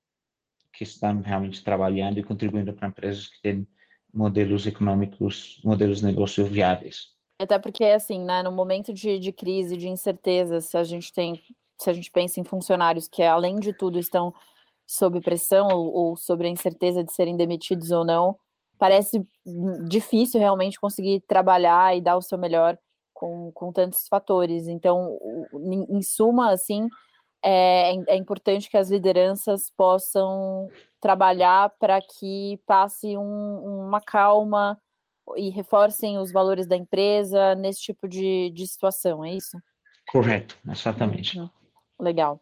que 0.73 0.83
estão 0.83 1.21
realmente 1.21 1.63
trabalhando 1.63 2.19
e 2.19 2.23
contribuindo 2.23 2.73
para 2.73 2.87
empresas 2.87 3.27
que 3.27 3.41
têm 3.41 3.67
modelos 4.13 4.65
econômicos, 4.65 5.61
modelos 5.63 5.99
de 5.99 6.05
negócio 6.05 6.45
viáveis. 6.45 7.09
Até 7.39 7.57
porque, 7.57 7.83
assim, 7.85 8.23
né, 8.23 8.43
no 8.43 8.51
momento 8.51 8.93
de, 8.93 9.19
de 9.19 9.31
crise, 9.31 9.77
de 9.77 9.87
incerteza, 9.87 10.61
se 10.61 10.77
a 10.77 10.83
gente 10.83 11.11
tem, 11.11 11.41
se 11.77 11.89
a 11.89 11.93
gente 11.93 12.11
pensa 12.11 12.39
em 12.39 12.43
funcionários 12.43 13.07
que, 13.07 13.23
além 13.23 13.59
de 13.59 13.73
tudo, 13.73 13.97
estão 13.97 14.33
sob 14.85 15.21
pressão 15.21 15.67
ou, 15.69 15.93
ou 15.93 16.15
sobre 16.17 16.47
a 16.47 16.51
incerteza 16.51 17.03
de 17.03 17.11
serem 17.13 17.37
demitidos 17.37 17.91
ou 17.91 18.05
não, 18.05 18.37
parece 18.77 19.25
difícil 19.87 20.39
realmente 20.39 20.79
conseguir 20.79 21.21
trabalhar 21.21 21.95
e 21.95 22.01
dar 22.01 22.17
o 22.17 22.21
seu 22.21 22.37
melhor 22.37 22.77
com, 23.21 23.51
com 23.51 23.71
tantos 23.71 24.07
fatores. 24.07 24.67
Então, 24.67 25.19
em, 25.53 26.01
suma, 26.01 26.51
assim, 26.51 26.87
é, 27.43 27.93
é 28.07 28.15
importante 28.15 28.67
que 28.67 28.77
as 28.77 28.89
lideranças 28.89 29.71
possam 29.77 30.67
trabalhar 30.99 31.69
para 31.79 32.01
que 32.01 32.59
passe 32.65 33.15
um, 33.15 33.85
uma 33.85 34.01
calma 34.01 34.75
e 35.37 35.51
reforcem 35.51 36.17
os 36.17 36.31
valores 36.31 36.65
da 36.65 36.75
empresa 36.75 37.53
nesse 37.53 37.81
tipo 37.81 38.07
de, 38.07 38.49
de 38.49 38.67
situação, 38.67 39.23
é 39.23 39.33
isso? 39.35 39.55
Correto, 40.11 40.57
exatamente. 40.67 41.39
Legal. 41.99 42.41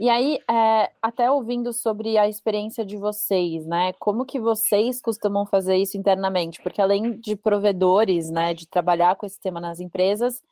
E 0.00 0.08
aí, 0.08 0.38
é, 0.50 0.90
até 1.02 1.30
ouvindo 1.30 1.74
sobre 1.74 2.16
a 2.16 2.26
experiência 2.26 2.86
de 2.86 2.96
vocês, 2.96 3.66
né? 3.66 3.92
Como 3.98 4.24
que 4.24 4.40
vocês 4.40 4.98
costumam 4.98 5.44
fazer 5.44 5.76
isso 5.76 5.98
internamente? 5.98 6.58
Porque 6.62 6.80
além 6.80 7.18
de 7.20 7.36
provedores, 7.36 8.30
né, 8.30 8.54
de 8.54 8.66
trabalhar 8.66 9.14
com 9.16 9.26
esse 9.26 9.38
tema 9.38 9.60
nas 9.60 9.78
empresas, 9.78 10.42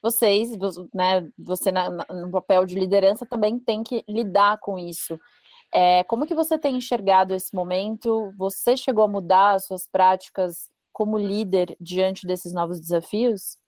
vocês, 0.00 0.52
né, 0.94 1.28
você 1.36 1.72
na, 1.72 1.90
no 1.90 2.30
papel 2.30 2.64
de 2.64 2.76
liderança 2.76 3.26
também 3.26 3.58
tem 3.58 3.82
que 3.82 4.04
lidar 4.08 4.58
com 4.60 4.78
isso. 4.78 5.18
É, 5.72 6.04
como 6.04 6.24
que 6.24 6.34
você 6.34 6.56
tem 6.56 6.76
enxergado 6.76 7.34
esse 7.34 7.52
momento? 7.52 8.32
Você 8.38 8.76
chegou 8.76 9.02
a 9.02 9.08
mudar 9.08 9.56
as 9.56 9.66
suas 9.66 9.84
práticas 9.84 10.70
como 10.92 11.18
líder 11.18 11.76
diante 11.80 12.24
desses 12.24 12.52
novos 12.52 12.80
desafios? 12.80 13.58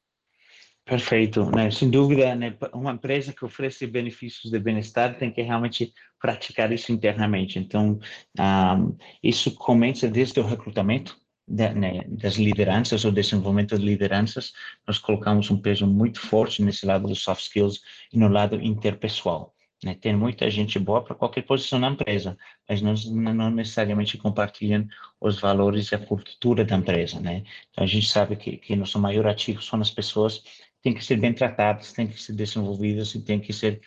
Perfeito, 0.85 1.51
né? 1.51 1.71
Sem 1.71 1.89
dúvida, 1.91 2.35
né? 2.35 2.55
uma 2.75 2.93
empresa 2.93 3.33
que 3.33 3.45
oferece 3.45 3.87
benefícios 3.87 4.53
de 4.53 4.59
bem-estar 4.59 5.17
tem 5.17 5.33
que 5.33 5.41
realmente 5.41 5.95
praticar 6.21 6.71
isso 6.73 6.93
internamente. 6.93 7.59
Então, 7.59 7.93
um, 7.93 7.99
ah, 8.39 8.77
isso 9.23 9.55
começa 9.55 10.09
desde 10.09 10.41
o 10.41 10.47
recrutamento, 10.47 11.17
né, 11.47 12.03
das 12.09 12.37
lideranças 12.37 13.05
ou 13.05 13.13
desenvolvimento 13.13 13.79
de 13.79 13.85
lideranças, 13.85 14.53
nós 14.87 14.99
colocamos 14.99 15.51
um 15.51 15.61
peso 15.61 15.87
muito 15.87 16.21
forte 16.21 16.63
nesse 16.63 16.87
lado 16.87 17.07
dos 17.07 17.23
soft 17.23 17.43
skills 17.43 17.83
e 18.13 18.19
no 18.19 18.29
lado 18.29 18.57
interpessoal. 18.61 19.55
Né? 19.85 19.95
Tem 19.95 20.17
muita 20.17 20.51
gente 20.51 20.79
boa 20.79 21.03
para 21.03 21.15
qualquer 21.15 21.43
posição 21.43 21.79
na 21.79 21.91
empresa, 21.91 22.37
mas 22.69 22.81
não, 22.81 22.95
não 23.35 23.51
necessariamente 23.51 24.17
compartilham 24.17 24.87
os 25.21 25.39
valores 25.39 25.93
e 25.93 25.95
a 25.95 25.99
cultura 25.99 26.65
da 26.65 26.77
empresa. 26.77 27.21
Né? 27.21 27.45
Então, 27.71 27.85
a 27.85 27.87
gente 27.87 28.09
sabe 28.09 28.37
que, 28.37 28.57
que 28.57 28.75
nosso 28.75 28.99
maior 28.99 29.27
ativo 29.27 29.63
são 29.63 29.81
as 29.81 29.91
pessoas 29.91 30.43
têm 30.85 30.93
que 30.93 31.03
ser 31.03 31.17
bem 31.17 31.33
tratadas, 31.33 31.93
têm 31.93 32.07
que 32.07 32.23
ser 32.23 32.35
desenvolvidas 32.35 33.15
e 33.15 33.21
têm 33.23 33.41
que 33.41 33.55
ser 33.55 33.81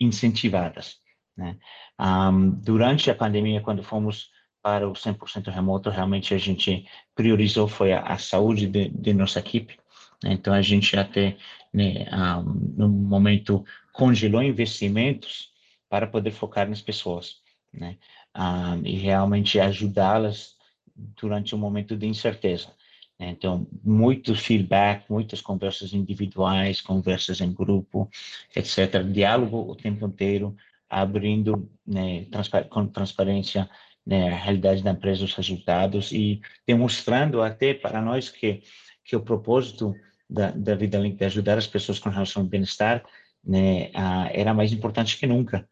incentivadas. 0.00 1.00
Né? 1.36 1.58
Um, 2.00 2.50
durante 2.50 3.10
a 3.10 3.14
pandemia, 3.14 3.60
quando 3.60 3.82
fomos 3.82 4.30
para 4.62 4.88
o 4.88 4.92
100% 4.92 5.50
remoto, 5.52 5.90
realmente 5.90 6.32
a 6.32 6.38
gente 6.38 6.86
priorizou 7.14 7.66
foi 7.66 7.92
a, 7.92 8.00
a 8.00 8.18
saúde 8.18 8.68
de, 8.68 8.88
de, 8.88 9.12
nossa 9.12 9.40
equipe. 9.40 9.76
Né? 10.22 10.32
Então, 10.32 10.54
a 10.54 10.62
gente 10.62 10.96
até, 10.96 11.36
né, 11.72 12.06
um, 12.12 12.42
no 12.76 12.88
momento, 12.88 13.64
congelou 13.92 14.42
investimentos 14.42 15.52
para 15.88 16.06
poder 16.06 16.30
focar 16.30 16.68
nas 16.68 16.80
pessoas, 16.80 17.40
né? 17.72 17.98
Um, 18.36 18.84
e 18.84 18.96
realmente 18.96 19.60
ajudá-las 19.60 20.56
durante 20.96 21.54
um 21.54 21.58
momento 21.58 21.96
de 21.96 22.06
incerteza. 22.06 22.72
Né? 23.18 23.30
Então, 23.30 23.66
muito 23.82 24.34
feedback, 24.34 25.10
muitas 25.10 25.40
conversas 25.40 25.92
individuais, 25.92 26.80
conversas 26.80 27.40
em 27.40 27.52
grupo, 27.52 28.08
etc. 28.54 29.02
Diálogo 29.04 29.70
o 29.70 29.76
tempo 29.76 30.06
inteiro, 30.06 30.56
abrindo 30.88 31.70
né, 31.86 32.24
transpar 32.30 32.64
com 32.68 32.86
transparência 32.86 33.68
né, 34.06 34.32
a 34.32 34.36
realidade 34.36 34.82
da 34.82 34.90
empresa, 34.90 35.24
os 35.24 35.34
resultados 35.34 36.12
e 36.12 36.40
demonstrando 36.66 37.42
até 37.42 37.74
para 37.74 38.00
nós 38.02 38.28
que 38.28 38.62
que 39.04 39.14
o 39.14 39.20
propósito 39.20 39.94
da, 40.28 40.50
da 40.50 40.74
Vida 40.74 40.98
Link 40.98 41.16
de 41.16 41.24
ajudar 41.26 41.58
as 41.58 41.66
pessoas 41.66 41.98
com 41.98 42.08
relação 42.08 42.42
ao 42.42 42.48
bem-estar 42.48 43.04
né, 43.44 43.90
era 44.32 44.54
mais 44.54 44.72
importante 44.72 45.18
que 45.18 45.26
nunca 45.26 45.68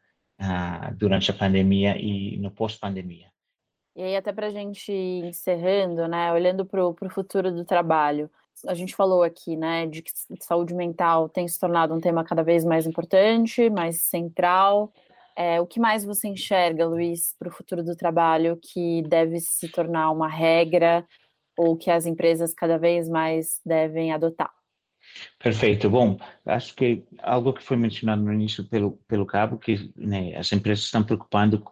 durante 0.97 1.31
a 1.31 1.35
pandemia 1.35 1.97
e 1.97 2.37
no 2.39 2.51
pós-pandemia. 2.51 3.29
E 3.95 4.03
aí, 4.03 4.17
até 4.17 4.33
para 4.33 4.47
a 4.47 4.51
gente 4.51 4.91
encerrando, 4.93 6.09
né, 6.09 6.33
olhando 6.33 6.65
para 6.65 6.87
o 6.87 7.11
futuro 7.11 7.53
do 7.53 7.65
trabalho, 7.65 8.31
a 8.67 8.75
gente 8.75 8.95
falou 8.95 9.23
aqui, 9.23 9.57
né, 9.57 9.87
de 9.87 10.03
que 10.03 10.13
saúde 10.41 10.75
mental 10.75 11.29
tem 11.29 11.47
se 11.47 11.59
tornado 11.59 11.95
um 11.95 12.01
tema 12.01 12.25
cada 12.25 12.43
vez 12.43 12.65
mais 12.65 12.87
importante, 12.87 13.69
mais 13.69 13.97
central, 14.03 14.93
é, 15.37 15.61
o 15.61 15.67
que 15.67 15.81
mais 15.81 16.05
você 16.05 16.29
enxerga, 16.29 16.87
Luiz, 16.87 17.35
para 17.39 17.49
o 17.49 17.53
futuro 17.53 17.83
do 17.83 17.97
trabalho 17.97 18.59
que 18.61 19.03
deve 19.03 19.41
se 19.41 19.69
tornar 19.69 20.11
uma 20.11 20.29
regra 20.29 21.07
ou 21.57 21.77
que 21.77 21.91
as 21.91 22.07
empresas 22.07 22.55
cada 22.55 22.79
vez 22.79 23.09
mais 23.09 23.61
devem 23.65 24.13
adotar? 24.13 24.51
Perfeito. 25.39 25.91
Bom, 25.91 26.17
acho 26.47 26.75
que 26.75 27.05
algo 27.19 27.53
que 27.53 27.63
foi 27.63 27.77
mencionado 27.77 28.23
no 28.23 28.33
início 28.33 28.65
pelo 28.65 28.93
pelo 29.09 29.27
cabo 29.27 29.59
que 29.59 29.93
né, 29.97 30.37
as 30.37 30.53
empresas 30.53 30.85
estão 30.85 31.03
preocupando 31.03 31.63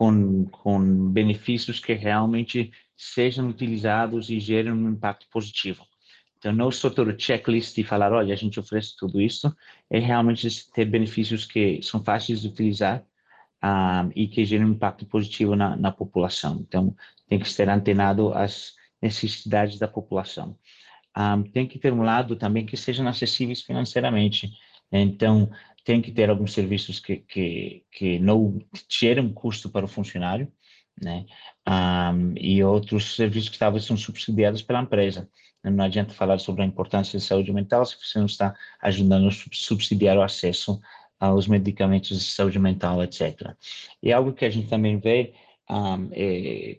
com 0.00 0.46
com 0.46 1.12
benefícios 1.12 1.78
que 1.78 1.92
realmente 1.92 2.72
sejam 2.96 3.50
utilizados 3.50 4.30
e 4.30 4.40
gerem 4.40 4.72
um 4.72 4.88
impacto 4.88 5.26
positivo. 5.30 5.86
Então, 6.38 6.54
não 6.54 6.70
só 6.70 6.88
ter 6.88 7.06
o 7.06 7.20
checklist 7.20 7.76
e 7.76 7.84
falar, 7.84 8.10
olha, 8.10 8.32
a 8.32 8.36
gente 8.36 8.58
oferece 8.58 8.96
tudo 8.96 9.20
isso, 9.20 9.54
é 9.90 9.98
realmente 9.98 10.48
ter 10.72 10.86
benefícios 10.86 11.44
que 11.44 11.82
são 11.82 12.02
fáceis 12.02 12.40
de 12.40 12.48
utilizar 12.48 13.04
um, 13.62 14.10
e 14.16 14.26
que 14.26 14.42
geram 14.42 14.68
um 14.68 14.72
impacto 14.72 15.04
positivo 15.04 15.54
na, 15.54 15.76
na 15.76 15.92
população. 15.92 16.64
Então, 16.66 16.96
tem 17.28 17.38
que 17.38 17.46
estar 17.46 17.68
antenado 17.68 18.32
às 18.32 18.72
necessidades 19.02 19.78
da 19.78 19.86
população. 19.86 20.56
Um, 21.14 21.42
tem 21.42 21.66
que 21.66 21.78
ter 21.78 21.92
um 21.92 22.02
lado 22.02 22.36
também 22.36 22.64
que 22.64 22.74
sejam 22.74 23.06
acessíveis 23.06 23.60
financeiramente. 23.60 24.50
Então, 24.90 25.50
tem 25.84 26.00
que 26.00 26.12
ter 26.12 26.30
alguns 26.30 26.52
serviços 26.52 26.98
que, 27.00 27.16
que, 27.16 27.84
que 27.90 28.18
não 28.18 28.58
gerem 28.88 29.32
custo 29.32 29.68
para 29.68 29.84
o 29.84 29.88
funcionário, 29.88 30.50
né? 31.00 31.26
Um, 31.66 32.34
e 32.36 32.62
outros 32.62 33.14
serviços 33.16 33.48
que 33.48 33.58
talvez 33.58 33.84
são 33.84 33.96
subsidiados 33.96 34.62
pela 34.62 34.82
empresa. 34.82 35.28
Não 35.62 35.84
adianta 35.84 36.14
falar 36.14 36.38
sobre 36.38 36.62
a 36.62 36.66
importância 36.66 37.18
da 37.18 37.24
saúde 37.24 37.52
mental 37.52 37.84
se 37.84 37.96
você 37.96 38.18
não 38.18 38.26
está 38.26 38.54
ajudando 38.80 39.28
a 39.28 39.32
subsidiar 39.52 40.16
o 40.16 40.22
acesso 40.22 40.80
aos 41.18 41.46
medicamentos 41.46 42.18
de 42.18 42.24
saúde 42.24 42.58
mental, 42.58 43.02
etc. 43.02 43.54
E 44.02 44.12
algo 44.12 44.32
que 44.32 44.44
a 44.44 44.50
gente 44.50 44.68
também 44.68 44.98
vê 44.98 45.34
um, 45.68 46.08
é 46.12 46.78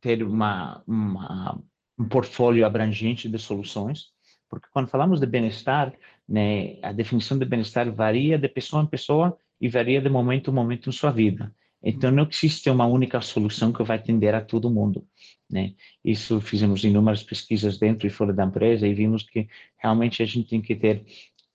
ter 0.00 0.22
uma, 0.22 0.82
uma, 0.86 1.58
um 1.98 2.06
portfólio 2.06 2.66
abrangente 2.66 3.28
de 3.28 3.38
soluções, 3.38 4.10
porque 4.48 4.68
quando 4.72 4.88
falamos 4.88 5.20
de 5.20 5.26
bem-estar, 5.26 5.92
né, 6.28 6.78
a 6.82 6.92
definição 6.92 7.38
de 7.38 7.44
bem-estar 7.44 7.90
varia 7.92 8.38
de 8.38 8.48
pessoa 8.48 8.82
em 8.82 8.86
pessoa 8.86 9.36
e 9.60 9.68
varia 9.68 10.00
de 10.00 10.08
momento 10.08 10.50
em 10.50 10.54
momento 10.54 10.88
em 10.88 10.92
sua 10.92 11.10
vida. 11.10 11.54
Então, 11.82 12.10
não 12.10 12.28
existe 12.28 12.68
uma 12.68 12.86
única 12.86 13.20
solução 13.20 13.72
que 13.72 13.82
vai 13.82 13.96
atender 13.96 14.34
a 14.34 14.40
todo 14.40 14.70
mundo. 14.70 15.06
Né? 15.48 15.74
Isso 16.04 16.40
fizemos 16.40 16.84
inúmeras 16.84 17.22
pesquisas 17.22 17.78
dentro 17.78 18.06
e 18.06 18.10
fora 18.10 18.32
da 18.32 18.44
empresa 18.44 18.86
e 18.86 18.92
vimos 18.92 19.22
que 19.22 19.48
realmente 19.78 20.22
a 20.22 20.26
gente 20.26 20.48
tem 20.48 20.60
que 20.60 20.74
ter 20.74 21.04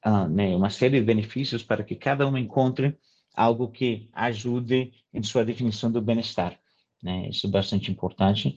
uh, 0.05 0.27
né, 0.27 0.55
uma 0.55 0.69
série 0.69 0.99
de 0.99 1.05
benefícios 1.05 1.62
para 1.62 1.83
que 1.83 1.95
cada 1.95 2.27
um 2.27 2.38
encontre 2.38 2.97
algo 3.36 3.67
que 3.67 4.09
ajude 4.13 4.93
em 5.13 5.21
sua 5.21 5.43
definição 5.45 5.91
do 5.91 6.01
bem-estar. 6.01 6.57
Né? 7.01 7.29
Isso 7.29 7.45
é 7.45 7.49
bastante 7.49 7.91
importante. 7.91 8.55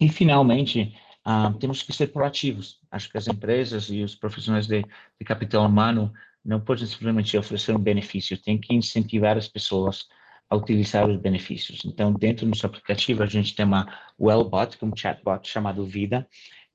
E, 0.00 0.08
finalmente, 0.08 0.96
uh, 1.26 1.52
temos 1.58 1.82
que 1.82 1.92
ser 1.92 2.08
proativos. 2.08 2.80
Acho 2.90 3.10
que 3.10 3.18
as 3.18 3.28
empresas 3.28 3.90
e 3.90 4.02
os 4.02 4.14
profissionais 4.14 4.66
de, 4.66 4.82
de 4.82 5.24
capital 5.24 5.66
humano 5.66 6.12
não 6.44 6.60
pode 6.60 6.86
simplesmente 6.86 7.36
oferecer 7.36 7.74
um 7.74 7.78
benefício, 7.78 8.38
tem 8.38 8.58
que 8.58 8.74
incentivar 8.74 9.36
as 9.36 9.48
pessoas 9.48 10.08
a 10.48 10.56
utilizar 10.56 11.08
os 11.08 11.16
benefícios. 11.16 11.82
Então, 11.84 12.12
dentro 12.12 12.44
do 12.44 12.50
nosso 12.50 12.66
aplicativo, 12.66 13.22
a 13.22 13.26
gente 13.26 13.54
tem 13.54 13.64
uma 13.64 13.86
Wellbot, 14.18 14.76
que 14.76 14.84
é 14.84 14.88
um 14.88 14.96
chatbot 14.96 15.48
chamado 15.48 15.86
Vida, 15.86 16.26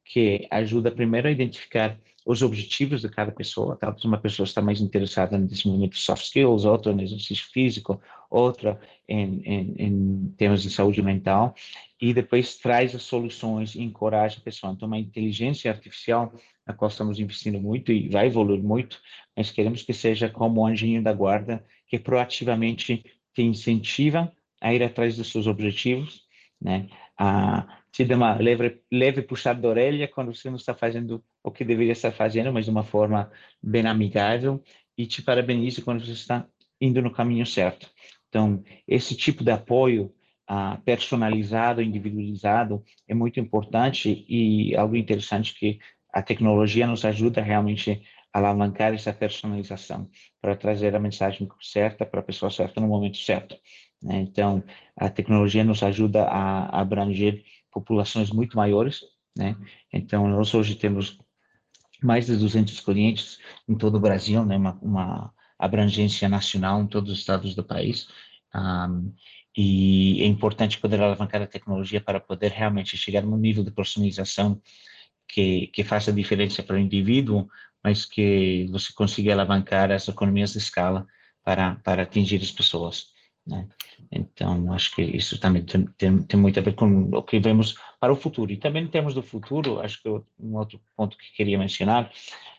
que 0.06 0.48
ajuda 0.50 0.92
primeiro 0.92 1.28
a 1.28 1.32
identificar 1.32 1.98
os 2.26 2.42
objetivos 2.42 3.02
de 3.02 3.10
cada 3.10 3.32
pessoa. 3.32 3.76
Talvez 3.76 4.04
uma 4.06 4.18
pessoa 4.18 4.46
está 4.46 4.62
mais 4.62 4.80
interessada 4.80 5.38
no 5.38 5.46
desenvolvimento 5.46 5.94
de 5.94 6.00
soft 6.00 6.24
skills, 6.24 6.64
outra 6.64 6.94
no 6.94 7.02
exercício 7.02 7.46
físico, 7.52 8.02
outra 8.36 8.80
em, 9.08 9.42
em, 9.44 9.76
em 9.78 10.34
termos 10.38 10.62
de 10.62 10.70
saúde 10.70 11.02
mental, 11.02 11.56
e 12.02 12.14
depois 12.14 12.58
traz 12.58 12.94
as 12.94 13.04
soluções 13.04 13.76
e 13.76 13.82
encoraja 13.82 14.38
a 14.40 14.44
pessoa. 14.44 14.74
Então, 14.74 14.88
uma 14.88 15.00
inteligência 15.00 15.72
artificial, 15.72 16.34
na 16.68 16.74
qual 16.74 16.90
estamos 16.90 17.20
investindo 17.20 17.60
muito 17.60 17.92
e 17.92 18.10
vai 18.10 18.28
evoluir 18.28 18.62
muito, 18.62 19.00
mas 19.36 19.52
queremos 19.52 19.84
que 19.84 19.94
seja 19.94 20.30
como 20.30 20.62
o 20.62 20.66
anjinho 20.66 21.02
da 21.02 21.14
guarda, 21.14 21.64
que 21.88 21.98
proativamente 21.98 23.04
te 23.34 23.42
incentiva 23.42 24.32
a 24.62 24.74
ir 24.74 24.84
atrás 24.84 25.16
dos 25.18 25.32
seus 25.32 25.48
objetivos, 25.48 26.24
né? 26.62 26.88
A 27.18 27.82
te 27.96 28.04
dá 28.04 28.18
uma 28.18 28.36
leve, 28.36 28.82
leve 28.92 29.22
puxada 29.22 29.62
da 29.62 29.70
orelha 29.70 30.06
quando 30.06 30.36
você 30.36 30.50
não 30.50 30.58
está 30.58 30.74
fazendo 30.74 31.24
o 31.42 31.50
que 31.50 31.64
deveria 31.64 31.94
estar 31.94 32.12
fazendo, 32.12 32.52
mas 32.52 32.66
de 32.66 32.72
uma 32.72 32.84
forma 32.84 33.32
bem 33.64 33.88
amigável, 33.88 34.62
e 34.98 35.06
te 35.08 35.22
parabeniza 35.22 35.82
quando 35.82 36.06
você 36.06 36.12
está 36.12 36.46
indo 36.82 37.02
no 37.02 37.10
caminho 37.10 37.46
certo. 37.46 37.90
Então, 38.36 38.62
esse 38.86 39.16
tipo 39.16 39.46
de 39.46 39.52
apoio 39.52 40.14
ah, 40.46 40.78
personalizado, 40.84 41.82
individualizado, 41.82 42.84
é 43.08 43.14
muito 43.14 43.40
importante 43.40 44.26
e 44.28 44.76
algo 44.76 44.98
interessante 44.98 45.58
que 45.58 45.80
a 46.12 46.22
tecnologia 46.22 46.86
nos 46.86 47.06
ajuda 47.06 47.42
realmente 47.42 48.04
a 48.34 48.40
alavancar 48.40 48.94
essa 48.94 49.14
personalização 49.14 50.10
para 50.42 50.54
trazer 50.54 50.94
a 50.94 51.00
mensagem 51.00 51.48
certa 51.62 52.06
para 52.06 52.20
a 52.20 52.24
pessoa 52.24 52.52
certa 52.52 52.82
no 52.82 52.90
momento 52.90 53.18
certo. 53.20 53.56
Né? 54.04 54.20
Então, 54.20 54.62
a 54.98 55.10
tecnologia 55.10 55.64
nos 55.64 55.82
ajuda 55.82 56.26
a, 56.26 56.82
abranger 56.82 57.42
populações 57.72 58.32
muito 58.32 58.58
maiores, 58.58 59.00
né? 59.38 59.56
Então, 59.94 60.28
nós 60.28 60.54
hoje 60.54 60.76
temos 60.76 61.18
mais 62.04 62.26
de 62.26 62.36
200 62.36 62.82
clientes 62.82 63.40
em 63.66 63.78
todo 63.78 63.96
o 63.96 64.00
Brasil, 64.02 64.46
né? 64.46 64.58
Uma, 64.58 64.78
uma 64.82 65.35
abrangência 65.58 66.28
nacional 66.30 66.82
em 66.82 66.88
todos 66.88 67.12
os 67.12 67.20
estados 67.20 67.56
do 67.56 67.64
país. 67.64 68.08
Um, 68.54 69.14
e 69.58 70.22
é 70.22 70.26
importante 70.26 70.80
poder 70.80 71.02
alavancar 71.02 71.42
a 71.42 71.48
tecnologia 71.48 72.02
para 72.02 72.20
poder 72.20 72.52
realmente 72.52 72.98
chegar 72.98 73.22
num 73.22 73.38
nível 73.38 73.64
de 73.64 73.72
personalização 73.72 74.62
que, 75.28 75.68
que 75.68 75.84
faça 75.84 76.12
diferença 76.12 76.62
para 76.62 76.76
o 76.76 76.80
indivíduo, 76.80 77.48
mas 77.84 78.06
que 78.06 78.68
você 78.70 78.92
consiga 78.94 79.34
alavancar 79.34 79.92
as 79.92 80.08
economias 80.08 80.54
de 80.54 80.58
escala 80.58 81.06
para, 81.44 81.76
para 81.76 82.04
atingir 82.04 82.42
as 82.42 82.52
pessoas. 82.52 83.14
Né? 83.46 83.68
Então, 84.12 84.74
acho 84.74 84.96
que 84.96 85.04
isso 85.04 85.40
também 85.40 85.64
tem, 85.64 85.86
tem, 85.98 86.24
tem, 86.24 86.40
muito 86.40 86.60
a 86.60 86.64
ver 86.64 86.74
com 86.74 87.10
o 87.14 87.24
que 87.24 87.40
vemos 87.40 87.76
para 88.00 88.12
o 88.12 88.16
futuro. 88.16 88.52
E 88.52 88.58
também 88.58 88.84
em 88.84 88.88
termos 88.88 89.14
do 89.14 89.22
futuro, 89.22 89.80
acho 89.80 90.02
que 90.02 90.10
um 90.10 90.58
outro 90.58 90.82
ponto 90.98 91.18
que 91.18 91.32
queria 91.34 91.58
mencionar 91.58 92.12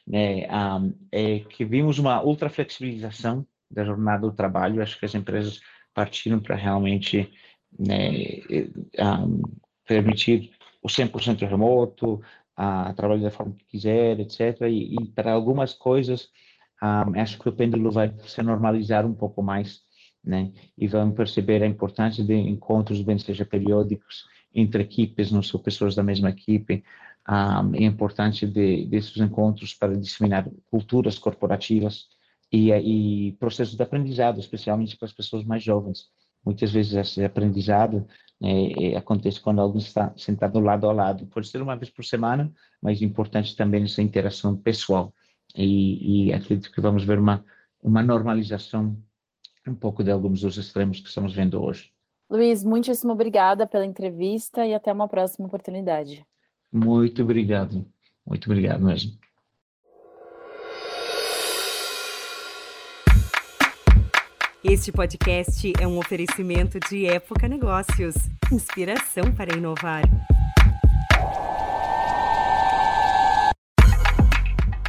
né, 0.07 0.47
um, 0.49 0.93
é 1.11 1.41
que 1.41 1.65
vimos 1.65 1.99
uma 1.99 2.23
ultra 2.23 2.49
flexibilização 2.49 3.47
da 3.71 3.85
jornada 3.85 4.23
do 4.23 4.33
trabalho. 4.33 4.83
Acho 4.83 4.99
que 4.99 5.05
as 5.05 5.15
empresas 5.15 5.61
partiram 5.93 6.39
para 6.39 6.55
realmente 6.55 7.33
né, 7.79 8.43
um, 8.99 9.43
permitir 9.87 10.51
o 10.83 10.89
100% 10.89 11.47
remoto, 11.49 12.21
a 12.57 12.93
trabalhar 12.95 13.25
da 13.25 13.31
forma 13.31 13.55
que 13.55 13.65
quiser, 13.67 14.21
etc. 14.21 14.63
E, 14.63 14.95
e 14.95 15.07
para 15.09 15.33
algumas 15.33 15.75
coisas, 15.75 16.31
um, 16.83 17.21
acho 17.21 17.39
que 17.39 17.49
o 17.49 17.53
pêndulo 17.53 17.91
vai 17.91 18.15
se 18.25 18.43
normalizar 18.43 19.05
um 19.05 19.15
pouco 19.15 19.43
mais 19.43 19.87
né? 20.27 20.53
E 20.77 20.89
vamos 20.89 21.15
perceber 21.15 21.63
a 21.63 21.67
importância 21.67 22.25
de 22.25 22.35
encontros, 22.35 23.01
bem 23.01 23.17
seja 23.17 23.45
periódicos, 23.45 24.27
entre 24.53 24.83
equipes, 24.83 25.31
não 25.31 25.43
são 25.43 25.61
pessoas 25.61 25.95
da 25.95 26.03
mesma 26.03 26.31
equipe, 26.31 26.83
a 27.27 27.63
importância 27.75 28.47
de, 28.47 28.87
desses 28.87 29.17
encontros 29.17 29.75
para 29.75 29.97
disseminar 29.97 30.49
culturas 30.71 31.19
corporativas 31.19 32.07
e, 32.53 32.71
e 32.71 33.33
processos 33.33 33.75
de 33.75 33.83
aprendizado, 33.83 34.39
especialmente 34.39 34.97
para 34.97 35.07
as 35.07 35.13
pessoas 35.13 35.45
mais 35.45 35.63
jovens. 35.63 36.09
Muitas 36.45 36.71
vezes 36.71 36.95
esse 36.95 37.25
aprendizado 37.25 38.07
né, 38.41 38.97
acontece 38.97 39.41
quando 39.41 39.61
alguém 39.61 39.81
está 39.81 40.15
sentado 40.17 40.61
lado 40.61 40.89
a 40.89 40.93
lado. 40.93 41.27
Pode 41.27 41.49
ser 41.49 41.61
uma 41.61 41.75
vez 41.75 41.91
por 41.91 42.05
semana, 42.05 42.53
mas 42.81 43.03
importante 43.03 43.57
também 43.57 43.83
essa 43.83 44.01
interação 44.01 44.57
pessoal. 44.57 45.13
E, 45.57 46.29
e 46.29 46.33
acredito 46.33 46.71
que 46.71 46.81
vamos 46.81 47.03
ver 47.03 47.19
uma, 47.19 47.45
uma 47.83 48.03
normalização 48.05 48.97
um 49.67 49.75
pouco 49.75 50.05
de 50.05 50.13
alguns 50.13 50.43
dos 50.43 50.57
extremos 50.57 51.01
que 51.01 51.09
estamos 51.09 51.35
vendo 51.35 51.61
hoje. 51.61 51.91
Luiz, 52.31 52.63
muitíssimo 52.63 53.13
obrigada 53.13 53.67
pela 53.67 53.85
entrevista 53.85 54.65
e 54.65 54.73
até 54.73 54.93
uma 54.93 55.09
próxima 55.09 55.49
oportunidade. 55.49 56.25
Muito 56.73 57.23
obrigado, 57.23 57.87
muito 58.27 58.51
obrigado 58.51 58.85
mesmo. 58.85 59.19
Este 64.65 64.91
podcast 64.91 65.73
é 65.81 65.87
um 65.87 65.99
oferecimento 65.99 66.81
de 66.91 67.07
Época 67.07 67.47
Negócios 67.47 68.17
inspiração 68.53 69.33
para 69.33 69.57
inovar. 69.57 70.03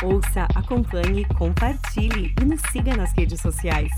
Ouça, 0.04 0.48
acompanhe, 0.56 1.26
compartilhe 1.38 2.34
e 2.40 2.46
nos 2.46 2.62
siga 2.72 2.96
nas 2.96 3.12
redes 3.14 3.42
sociais. 3.42 3.92